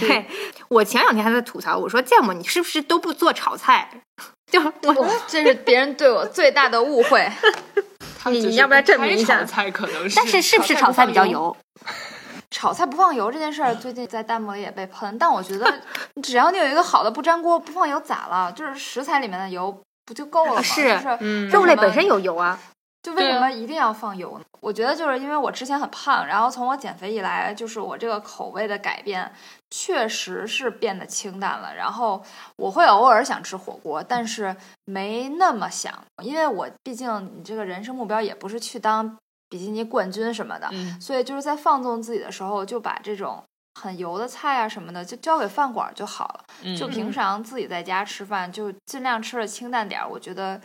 [0.00, 0.26] 对
[0.68, 4.02] 我前两天还在吐槽，我说芥末你是不是都不做炒菜？
[4.50, 7.30] 就我哇，这是别人对我最大的误会。
[8.30, 11.56] 你要不要证明一下炒菜可能是，但是是不是炒菜比较油？
[12.50, 15.80] 炒菜不放油这件事儿，最近在弹幕里也被喷，但我觉得
[16.22, 18.52] 只要你有一个好的不粘锅，不放油咋了？
[18.52, 19.76] 就是食材里面的油
[20.06, 20.62] 不就够了吗？
[20.62, 22.58] 是就是嗯肉类本身有油啊。
[23.02, 24.44] 就为什么一定要放油呢？
[24.60, 29.30] 我觉得就是因为我之前很胖，然后从我减肥以来，就是我这个口味的改变，
[29.70, 31.72] 确实是变得清淡了。
[31.72, 32.20] 然后
[32.56, 39.16] 我会偶尔想吃火锅，但是没那么想，因为我毕竟你这个人生目标也不是去当
[39.48, 43.40] 比基尼冠军什么的，嗯，所以就是在放纵自己的时候，就把这种
[43.86, 46.44] 很油的菜啊什么的，就交给饭馆就好了。
[46.62, 50.08] 嗯就平常自己在家吃饭，就尽量吃的清淡点儿。
[50.08, 50.60] 我觉得，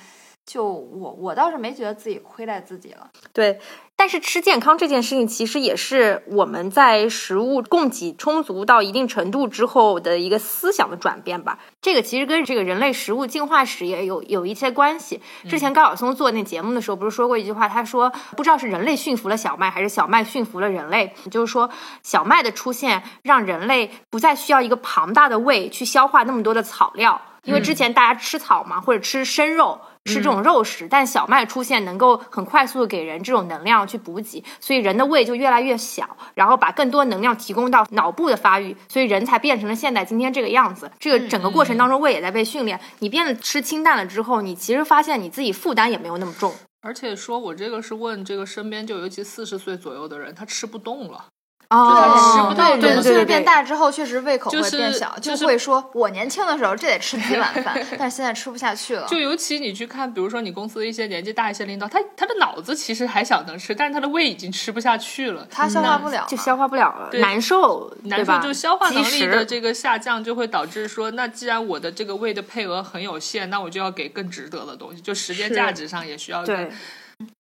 [0.46, 3.10] 就我我倒是没觉得自己亏待自己了。
[3.32, 3.60] 对，
[4.02, 11.60] 但是吃健康这件事情，其实也是我们在食物供给充足到一定程度之后的一个思想的转变吧。
[11.84, 15.22] 这个其实跟这个人类食物进化史也有有一些关系。
[15.48, 21.70] 之前高晓松做那节目的时候，不是说过一句话，他说不知道是人类驯服了小麦，还是小麦驯服了人类，就是说
[22.02, 27.22] 小麦的出现让人类不再需要一个庞大的胃去消化那么多的草料。
[27.44, 40.92] 因为之前大家吃草嘛，或者吃生肉，吃这种肉食，但小麦出现能够很快速的给人这种能量去补给，所以人的胃就越来越小，然后把更多能量提供到脑部的发育，所以人才变成了现在今天这个样子。
[41.00, 42.80] 这个整个过程当中，胃也在被训练。
[43.00, 46.54] 你变得吃清淡了之后，你其实发现你自己负担也没有那么重。
[46.82, 51.26] 而且说我这个是问这个身边就尤其四十岁左右的人，他吃不动了。
[51.72, 59.08] 哦吃不到对，人岁数对对对变大之后，确实胃口就是会变小，就是会说，我年轻的时候这得吃几碗饭， 但是现在吃不下去了。
[59.08, 65.48] 就尤其你去看，比如说你公司的一些年纪大一些领导，他他的脑子其实还想能吃，但是他的胃已经吃不下去了。
[65.50, 68.40] 他消化不了，就消化不了了，难受，难受？
[68.40, 76.44] 就消化能力的这个下降，就会导致说，那既然我的这个胃的配额很有限，那我就要给更值得的东西，就时间价值上也需要。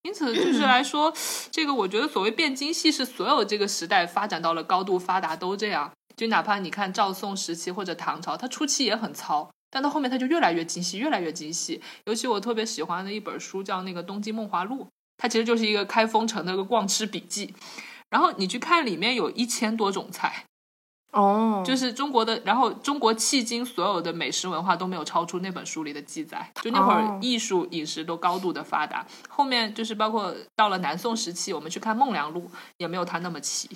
[0.04, 1.14] 因此，就是来说，
[1.52, 5.92] 这个我觉得所谓变精细，是所有这个时代发展到了高度发达都这样。
[6.16, 11.82] 就哪怕你看赵宋时期或者唐朝，它初期也很糙，但到后面它就越来越精细，越来越精细。
[12.06, 14.84] 尤其我特别喜欢的一本书叫那个《东京梦华录》，
[15.18, 17.56] 它其实就是一个开封城的一个逛吃笔记。
[18.10, 20.46] 然后你去看，里面有一千多种菜，
[21.12, 26.51] 哦，就是中国的，然后中国迄今所有的美食文化都没有超出那本书里的记载。
[26.62, 32.41] 就那会儿哦艺术饮食都高度的发达，后面就是包括到了南宋时期，我们去看《孟良录》，
[32.78, 33.70] 也没有它那么齐。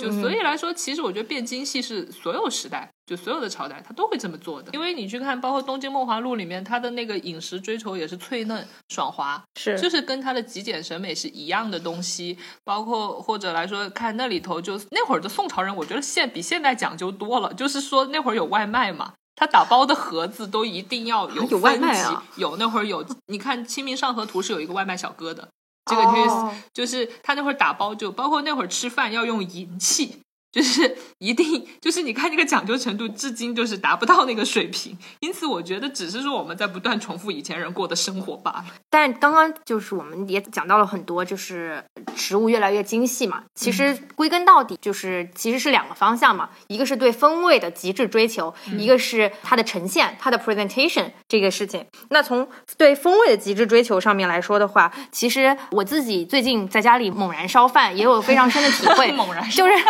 [0.00, 4.70] 就嗯所以来说，其实我觉得汴京系是所有时代，就所有的朝代，他都会这么做的。
[4.72, 12.38] 因为你去看，包括《东京梦华录》里面，他的那个饮食追求也是脆嫩爽滑，是就是跟他的极简审美是一样的东西。
[12.64, 17.52] 包括或者来说，看那里头就那会儿的宋朝人，我觉得现比现在讲究多了。
[17.52, 19.12] 就是说那会儿有外卖嘛。
[19.36, 25.48] 他打包的盒子都一定要有有外卖啊有那会儿有，你看《清明上河图》是有一个外卖小哥的，
[25.84, 30.22] 这个就是、哦就是他那会儿打包就包括那会儿吃饭要用银器，
[30.52, 34.96] 就是一定就是你看这个讲究程度，至今就是达不到那个水平。
[35.20, 38.64] 因此，我觉得只是说我们在不断重复以前人过的生活罢了。
[38.88, 41.84] 但刚刚就是我们也讲到了很多，就是
[42.16, 43.44] 食物越来越精细嘛。
[43.54, 51.86] 其实归根到底就是其实是两个方向嘛，一个是对风味的极致追求，一个是它的呈现、它的 presentation 这个事情。
[52.08, 59.12] 那从对风味的极致追求上面来说的话，其实我自己最近在家里猛然烧饭，也有非常深的体会。
[59.20, 59.84] 猛然烧就是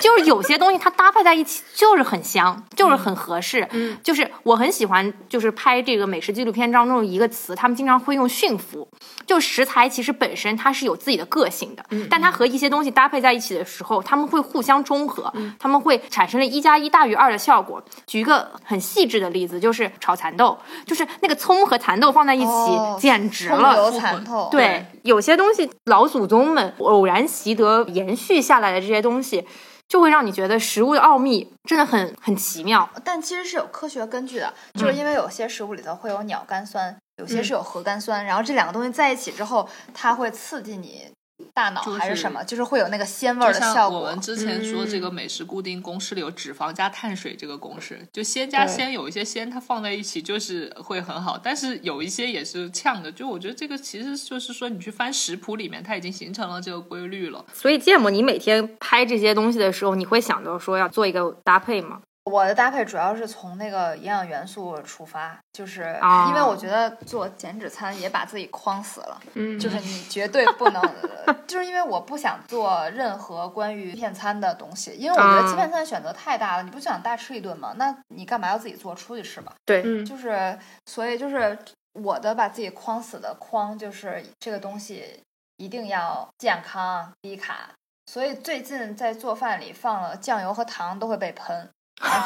[0.00, 3.66] 就是有些东西它搭配在一起就是很香，就是很合适。
[3.72, 8.86] 嗯，就是我很喜欢，就是拍这个美食纪录片当中一个词，他们经常会用驯服。
[9.26, 17.82] 就食材其实本身它是有自己的个性的，但它和一些东西搭配在一起的时候，它们会互相中和，它们会产生了一加一大于二的效果。
[18.06, 23.74] 举一个很细致的例子，就是炒蚕豆，就是那个葱和蚕豆放在一起，哦简直了。
[23.74, 29.46] 葱油蚕豆，对，有些东西老祖宗们偶然习得延续下来的这些东西，
[29.88, 32.88] 就会让你觉得食物的奥秘真的很很奇妙。
[33.04, 41.10] 但其实是有科学根据的，就是嗯因为有些食物里头会有鸟苷酸，有些是有核苷酸，然后这两个东西在一起之后，它会刺激你
[41.54, 44.20] 大脑还是什么，就是会有那个鲜味儿的效果像我们。
[44.20, 53.10] 之前说这个美食固定公式里有脂肪加碳水这个公式，就鲜加鲜，有一些鲜它放在一起就是会很好，但是有一些也是呛的。
[53.10, 57.44] 就我觉得这个其实就是说，你去翻食谱里面，它已经形成了这个规律了。
[57.52, 62.00] 所以芥末，你每天拍这些东西的时候，你会想到说要做一个搭配吗？
[62.24, 70.80] 我的搭配主要是从那个营养元素出发，就是啊因为我觉得做减脂餐也把自己框死了，嗯，就是你绝对不能，
[71.48, 77.74] 就是因为我不想做任何关于片餐的东西，因为我觉得啊欺骗餐选择太大了，你不就想大吃一顿吗？
[77.76, 78.94] 那你干嘛要自己做？
[78.94, 79.52] 出去吃吧。
[79.64, 80.56] 对，嗯就是
[80.86, 81.58] 所以就是
[81.94, 85.20] 我的把自己框死的框，就是这个东西
[85.56, 87.70] 一定要健康低卡。
[88.06, 91.70] 所以最近在做饭里放了酱油和糖都会被喷，啊，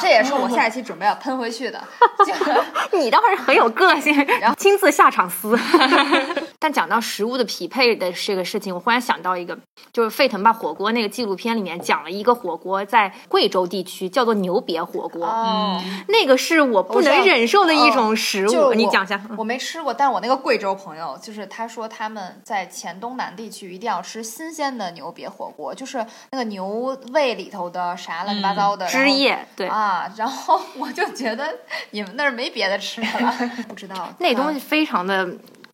[0.01, 1.81] 这也是我下一期准备要喷回去的。
[2.91, 5.57] 就你倒是很有个性，然后亲自下场撕。
[6.59, 9.57] 但讲到食物的匹配的这个事情，我忽然想到一个，
[9.93, 18.73] 就是沸腾吧火锅那个纪录片里面讲了一个火锅在贵州地区叫做牛瘪火锅，哦，那个是我不能忍受的一种食物。
[18.73, 19.21] 你讲一下。
[19.37, 31.55] 我没吃过，但我那个贵州朋友，就是他说他们在黔东南地区一定要吃新鲜的牛瘪火锅，就是那个牛胃里头的啥乱七八糟的、汁液，对，啊，然后 我就觉得
[31.91, 33.35] 你们那儿没别的吃的了，
[33.69, 35.27] 不知道 那东西嗯非常的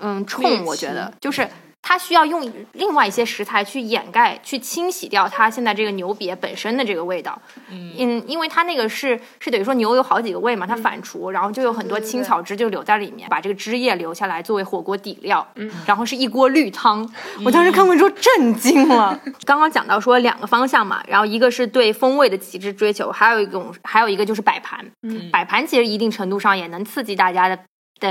[0.04, 1.48] 嗯冲，我觉得就是。
[1.86, 7.38] 它需要用另外一些食材去掩盖、去清洗掉它现在这个牛瘪本身的这个味道。
[7.70, 7.92] 嗯，
[8.26, 15.46] 因为它那个是是等于说牛有好几个胃嘛，它反刍，然后就有很多青草汁就留在里面，把这个汁液留下来作为火锅底料。
[15.56, 17.06] 嗯，然后是一锅绿汤，
[17.44, 19.20] 我当时看完之后震惊了。
[19.44, 24.80] 刚刚讲到说两个方向嘛，然后一个是对风味的极致追求，还有一种还有一个就是摆盘。
[25.02, 27.60] 嗯摆盘其实一定程度上也能刺激大家的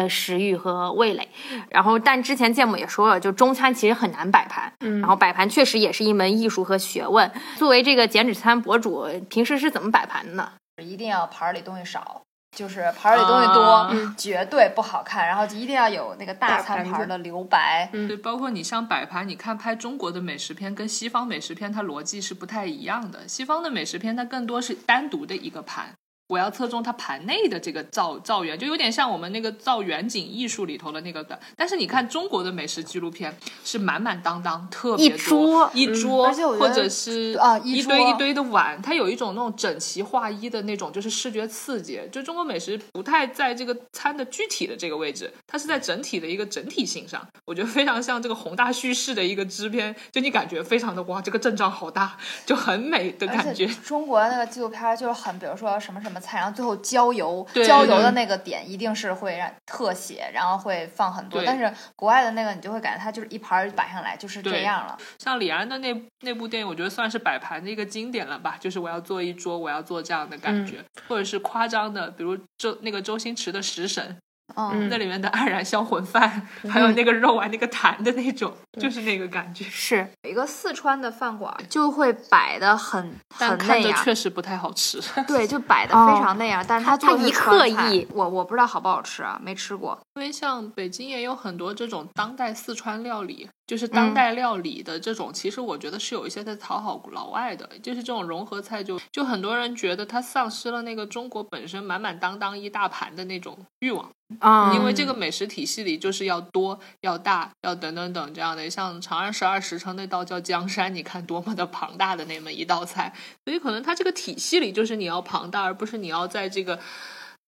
[0.01, 1.28] 的食欲和味蕾。
[1.68, 7.30] 然后，但之前芥末也说了，就中餐其实很难摆盘，嗯然后摆盘确实也是一门艺术和学问。
[7.57, 10.53] 作为这个减脂餐博主，平时是怎么摆盘的呢？
[10.82, 12.22] 一定要盘儿里东西少。
[12.55, 15.26] 就是盘儿里东西多，啊绝对不好看。
[15.26, 17.88] 然后一定要有那个大餐盘儿的留白。
[17.90, 23.26] 对，包括你像摆盘，你看拍中国的美食片跟西方美食片，它逻辑是不太一样的。
[23.26, 25.95] 西方的美食片它更多是单独的一个盘，
[26.33, 31.39] 我要侧重它盘内的这个造造园，就有点像我们那个造远景艺术里头的那个感。
[31.55, 42.01] 但是你看中国的美食纪录片是满满当当，特别一多桌一桌，或者是啊一堆一堆的碗，它有一种那种整齐划一的那种，就是视觉刺激。
[42.11, 52.16] 就中国美食不太在这个餐的具体的这个位置，它是在整体的一个整体性上，我觉得非常像这个宏大叙事的一个支片，就你感觉非常的哇，这个阵仗好大，
[52.47, 53.66] 就很美的感觉。
[53.66, 61.43] 中国那个纪录片就是很，比如说什么什么菜，然后最后浇油，浇油的那个点一定是会让特写，然后会放很多。
[61.45, 64.97] 但是国外的那个，你就会感觉它就是一盘儿摆上来就是这样了。
[65.18, 74.16] 像李安的那那部电影，我觉得算是摆盘的一个经典了吧，就是我要做一桌，我要做这样的感觉，或者是夸张的，比如周那个周星驰的《食神》，
[74.57, 79.64] 嗯，那里面的黯然销魂饭，还有那个肉啊，那个弹的那种，就是那个感觉。
[79.64, 85.00] 是有一个四川的饭馆就会摆的很很那样，确实不太好吃。
[85.26, 89.98] 对，就摆的非常那样，但是它就是它一刻意我我不知道好不好吃啊，没吃过。
[90.14, 104.10] 因为像北京也有很多这种当代四川料理，就是当代料理的这种，其实我觉得是有一些在讨好老外的，就是这种融合菜就，就很多人觉得它丧失了那个中国本身满满当当一大盘的那种欲望，
[104.40, 113.14] 啊，因为这个美食体系里就是要多、要大、要等等等这样的，像《长安十二时辰》那道叫江山，你看多么的庞大的那么一道菜，
[113.46, 116.78] 所以可能它这个体系里就是你要庞大，而不是你要在这个。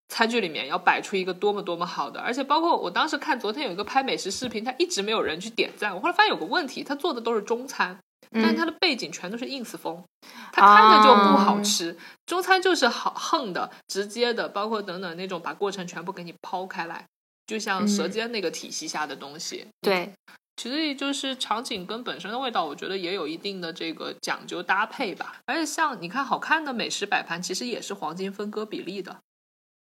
[0.09, 5.95] 餐具里面要摆出一个多么多么好的，而且包括我当时看昨天有一个拍美食视频，他一直没有人去点赞。
[5.95, 7.99] 我后来发现有个问题，他做的都是中餐，
[8.31, 10.05] 但是他的背景全都是 ins 风，
[10.53, 11.97] 他看着就不好吃。
[12.27, 17.07] 中餐就是好横的、直接的，包括等等那种把过程全部给你抛开来，
[17.47, 19.67] 就像《舌尖》那个体系下的东西。
[19.81, 20.13] 对，
[20.57, 25.41] 其实也就是场景跟本身的味道，我觉得也有一定的这个讲究搭配吧。
[25.47, 29.19] 而且像你看，好看的美食摆盘其实也是黄金分割比例的。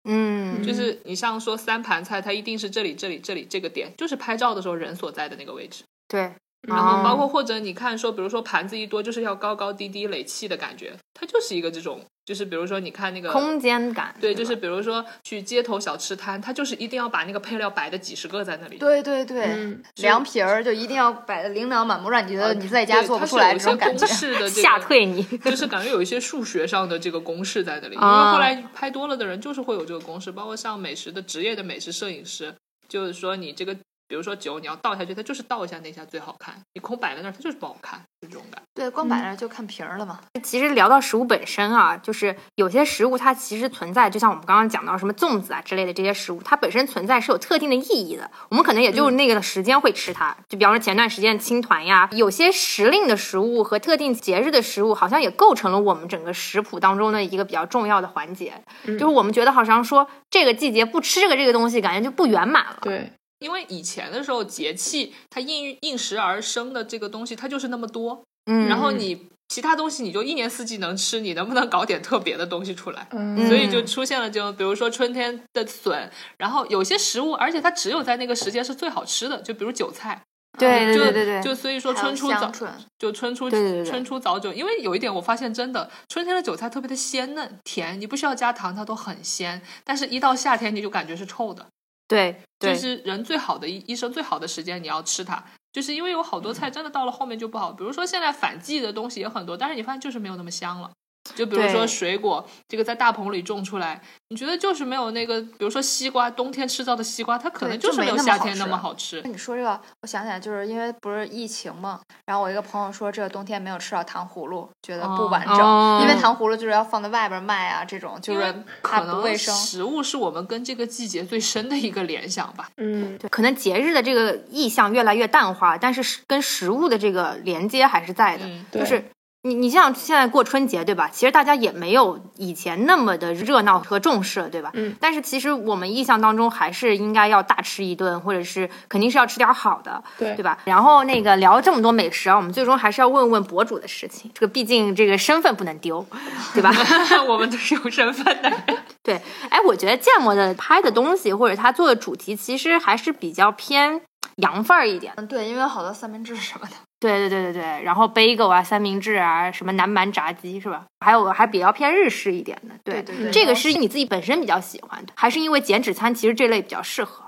[0.04, 5.84] 嗯，就是你像说三盘菜，它一定是这里、这里、这里这个点，就是拍照的时候人所在的那个位置。
[6.08, 6.20] 对，
[6.62, 18.78] 然后包哦括或者你看说，比如说盘子一多，就是要高高低低垒砌的感觉，它就是一个这种，就是比如说你看那个空间感，对，就是比如说去街头小吃摊，他就是一定要把那个配料摆的几十个在那里。
[18.78, 24.06] 对对对，嗯凉皮儿就一定要摆的琳琅满目，让你觉得你在家做不出来这种感觉
[24.48, 25.22] 吓退你。
[25.38, 32.54] 就是感觉有一些数学上的这个公式在那里， 因为啊后来拍多了的人就是会有这个公式，包括像美食的职业的美食摄影师，
[32.88, 33.76] 就是说你这个，
[34.12, 38.62] 比如说酒你要倒下去，它就是倒一下那下最好看，你空摆在那儿它就是不好看，就这种感。
[38.74, 40.20] 对，光摆那儿就看皮儿了嘛。
[40.42, 48.30] 其实聊到食物本身啊，就是有些食物它其实存在，就像我们刚刚讲到什么粽子啊之类的这些食物，它本身存在是有特定的意义的。
[48.50, 58.52] 我们可能也就那个时间会吃它，就比方说前段时间青团呀，有些时令的食物和特定节日的食物，好像也构成了我们整个食谱当中的一个比较重要的环节。
[58.84, 62.76] 就是我们觉得好像说这个季节不吃这个这个东西，感觉就不圆满了。
[62.82, 63.10] 对，
[63.42, 73.06] 因为以前的时候节气它应应时而生的这个东西它就是那么多，嗯，然后你其他东西你就一年四季能吃，你能不能搞点特别的东西出来？
[73.10, 73.46] 嗯。
[73.48, 80.22] 所以就出现了这种，比如说春天的笋，然后有些食物，而且它只有在那个时间是最好吃的，就比如韭菜，
[80.58, 82.50] 对对对对对，就所以说春初早
[82.98, 83.90] 就春初对对对对。
[83.90, 91.66] 春初早酒，因为有一点我发现真的，春天的韭菜特别的鲜嫩甜，你不需要加糖，它都很鲜，但是一到夏天你就感觉是臭的，
[92.12, 95.42] 对对就是人最好的医医生最好的时间你要吃它。
[95.72, 100.90] 就是因为有好多菜真的到了后面就不好，比如说现在反季的东西也很多，但是你发现就是没有那么香了。
[101.34, 109.20] 就比如说水果，这个在大棚里种出来，你觉得就是没有那个，比如说西瓜，冬天吃到的西瓜，它可能就是没有没那么好吃夏天那么好吃。
[109.24, 118.52] 那你说这个，我想起来，就是因为不是疫情嘛，然后我一个朋友说，这个冬天没有吃到糖葫芦，觉得不完整，哦因为糖葫芦就是要放在外边卖啊，这种就是
[118.82, 119.54] 怕可能不卫生。
[119.54, 122.68] 食物是我们跟这个季节最深的一个联想吧。
[122.78, 128.44] 嗯，对，可能节日的这个意象越来越淡化，但是跟食物的这个连接还是在的。
[128.46, 129.04] 嗯，就是
[129.44, 131.10] 你你像现在过春节对吧？
[131.12, 134.70] 其实大家也没有以前那么的热闹和重视了对吧？
[134.74, 134.94] 嗯。
[135.00, 140.58] 但是其实我们印象当中还是应该要大吃一顿，或者是肯定是要吃点好的，对对吧？
[140.64, 144.30] 然后那个聊这么多美食啊，我们最终还是要问问博主的事情。
[144.32, 146.06] 这个毕竟这个身份不能丢，
[146.54, 146.70] 对吧？
[147.28, 148.78] 我们都是有身份的人。
[149.02, 149.20] 对，
[149.50, 154.00] 哎，我觉得建模的拍的东西或者他做的主题，其实还是比较偏
[154.36, 155.12] 洋范儿一点。
[155.16, 156.76] 嗯，对，因为有好多三明治什么的。
[157.02, 160.86] 对对对对对，然后 bagel 啊、三明治啊、什么南蛮炸鸡是吧？
[161.00, 162.74] 还有还比较偏日式一点的。
[162.84, 167.24] 对对对对这个是你自己本身比较喜欢的，还是因为减脂餐其实这类比较适合？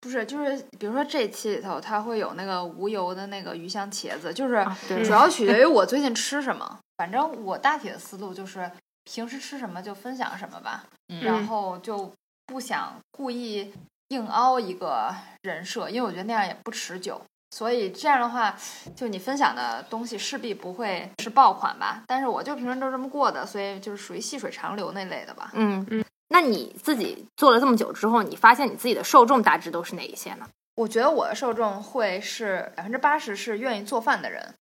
[0.00, 4.66] 不是，就是比如说这期里头，它会有那个无油的那个鱼香茄子，就是
[5.02, 6.78] 主要取决于我最近吃什么。
[6.98, 8.70] 反正我大体的思路就是
[9.04, 12.12] 平时吃什么就分享什么吧，嗯然后就
[12.46, 13.72] 不想故意
[14.08, 17.20] 硬凹一个人设，因为我觉得那样也不持久。
[17.54, 18.52] 所以这样的话，
[18.96, 22.02] 就你分享的东西势必不会是爆款吧？
[22.08, 25.52] 但是我就平时都这么过的，所以就是属于细水长流那类的吧。
[25.52, 26.04] 嗯嗯。
[26.30, 30.48] 那你自己做了这么久之后，你发现你自己的受众大致都是哪一些呢？
[30.74, 34.52] 我觉得我的受众会是百分之八十是愿意做饭的人，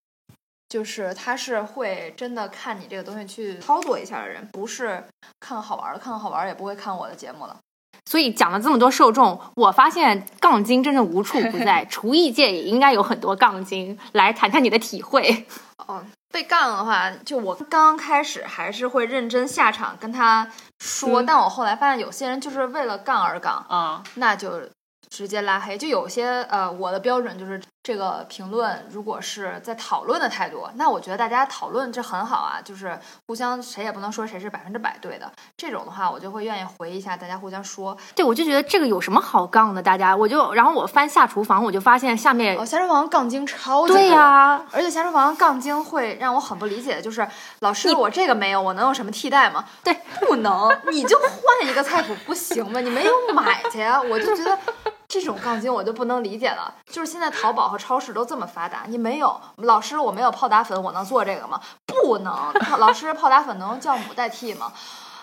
[0.69, 5.03] 就是他是会真的看你这个东西去操作一下的人，不是
[5.39, 7.57] 看好玩的，看好玩也不会看我的节目了。
[8.05, 13.97] 所以讲了这么多受众，我发现杠精真的无处不在， 厨艺界也应该有很多杠精。
[14.11, 15.45] 来谈谈你的体会。
[15.87, 20.47] 哦，被杠的话，就我刚刚开始还是会认真下场跟他
[20.79, 24.61] 说，但我后来发现有些人就是为了杠而杠啊，那就
[25.09, 25.77] 直接拉黑。
[25.77, 32.97] 就有些呃，我的标准就是这个评论如果是在讨论的态度，那我觉得大家讨论这很好啊，就是
[33.27, 35.29] 互相谁也不能说谁是百分之百对的。
[35.57, 37.97] 这种的话，我就会愿意回一下，大家互相说。
[38.15, 39.83] 对，我就觉得这个有什么好杠的？
[39.83, 47.27] 大家，我就然后我翻下厨房，我就发现下面哦，下厨房杠精超级对呀，而且下厨房杠精会让我很不理解的就是，
[47.59, 49.65] 老师我这个没有，我能有什么替代吗？
[49.83, 52.79] 对，不能，你就换一个菜谱不行吗？
[52.79, 54.57] 你没有买去呀，我就觉得。
[55.13, 61.61] 这种杠精我就不能理解了，就是现在淘宝和超市都这么发达，你没有老师，我没有泡打粉，我能做这个吗？
[61.85, 64.73] 不能，老师泡打粉能用酵母代替吗？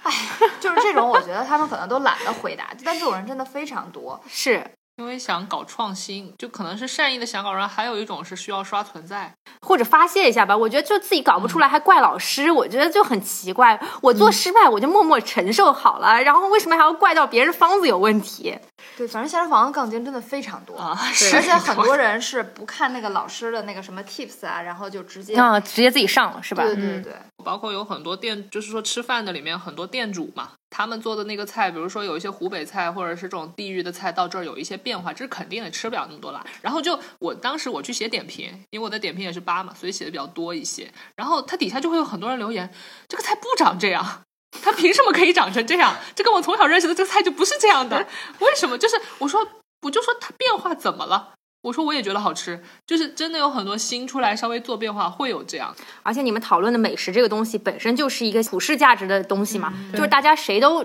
[0.04, 0.12] 哎，
[0.60, 4.64] 就是这种，我觉得他们可能都懒得回答，但这种人真的非常多， 是。
[5.00, 9.32] 因为想搞创新，就可能是善意的想搞，然后还有一种是需要刷存在
[9.62, 10.54] 或者发泄一下吧。
[10.54, 13.80] 我觉得就自己搞不出来还怪老师，我觉得就很奇怪。
[14.02, 18.54] 我做失败我就默默承受好了，然后为什么还要怪到别人方子有问题？
[18.98, 20.94] 对，反正健身房的杠精真的非常多啊，
[21.32, 26.62] 而且很多人是不看那个老师的那个什么 tips 啊，然后就直接啊直接自己上了是吧？
[26.62, 30.52] 对对对，包括有很多店，就是说吃饭的里面很多店主嘛。
[30.70, 36.46] 他们做的那个菜，比如说有一些湖北菜，或者是这种地域的菜，到这儿有一些变化，这是肯定的，吃不了那么多辣。
[36.62, 40.92] 然后就我当时我去写点评，因为我的点评也是八嘛，所以写的比较多一些。
[41.16, 42.72] 然后它底下就会有很多人留言，
[43.08, 44.22] 这个菜不长这样，
[44.62, 45.96] 它凭什么可以长成这样？
[46.14, 48.06] 这跟我从小认识的这个菜就不是这样的，
[48.38, 48.78] 为什么？
[48.78, 49.44] 就是我说，
[49.82, 51.32] 我就说它变化怎么了？
[51.62, 60.78] 我说我也觉得好吃，就是真的有很多新出来稍微做变化会有这样，而且你们讨论的美食这个东西本身就是一个普世价值的东西嘛，就是大家谁都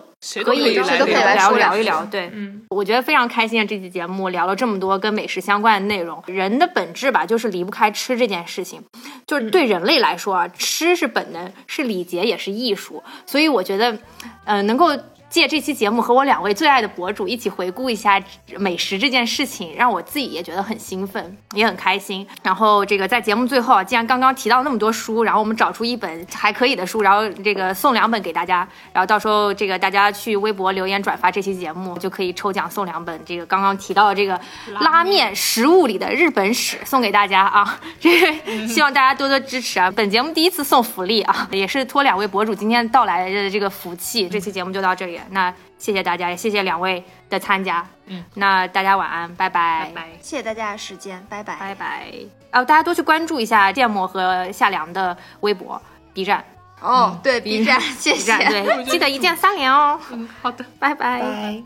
[0.44, 2.04] 可以谁都可以来聊聊一聊。
[2.06, 6.22] 对，嗯，我觉得非常开心啊这期节目聊了这么多跟美食相关的内容。
[6.28, 8.84] 人的本质吧，就是离不开吃这件事情，
[9.26, 13.02] 就是对人类来说啊，吃是本能，是礼节，也是艺术。
[13.26, 13.98] 所以我觉得，
[14.44, 14.92] 嗯，能够。
[15.36, 18.24] 借这期节目和我两位最爱的博主一起回顾一下
[18.58, 22.26] 美食这件事情，让我自己也觉得很兴奋，也很开心。
[22.42, 34.40] 然后这个在节目最后啊，既然刚刚提到那么多书，然后我们找出一本还可以的书，然后这个送两本给大家，然后到时候这个大家去微博留言转发这期节目，就可以抽奖送两本这个刚刚提到的这个
[34.80, 37.78] 拉面食物里的日本史送给大家啊！
[38.00, 38.34] 这个
[38.70, 39.92] 希望大家多多支持啊！
[39.92, 44.30] 本节目第一次送福利啊，也是托两位博主今天到来的这个福气。
[44.30, 45.20] 这期节目就到这里。
[45.30, 47.86] 那谢谢大家，也谢谢两位的参加。
[48.06, 49.92] 嗯，那大家晚安，拜拜。
[49.94, 52.12] 拜拜，谢谢大家的时间，拜拜，拜拜。
[52.52, 55.82] 哦，大家多去关注一下芥末和夏凉的微博、
[56.14, 56.44] B 站。
[56.82, 58.38] 哦，对，B 站，谢谢。
[58.38, 60.00] 对，记得一键三连哦。
[60.12, 61.22] 嗯，好的，拜拜。
[61.22, 61.64] and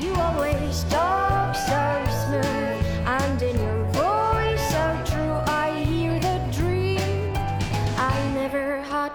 [0.00, 0.84] reminds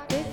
[0.07, 0.26] the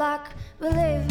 [0.00, 0.32] luck.
[0.60, 1.09] We live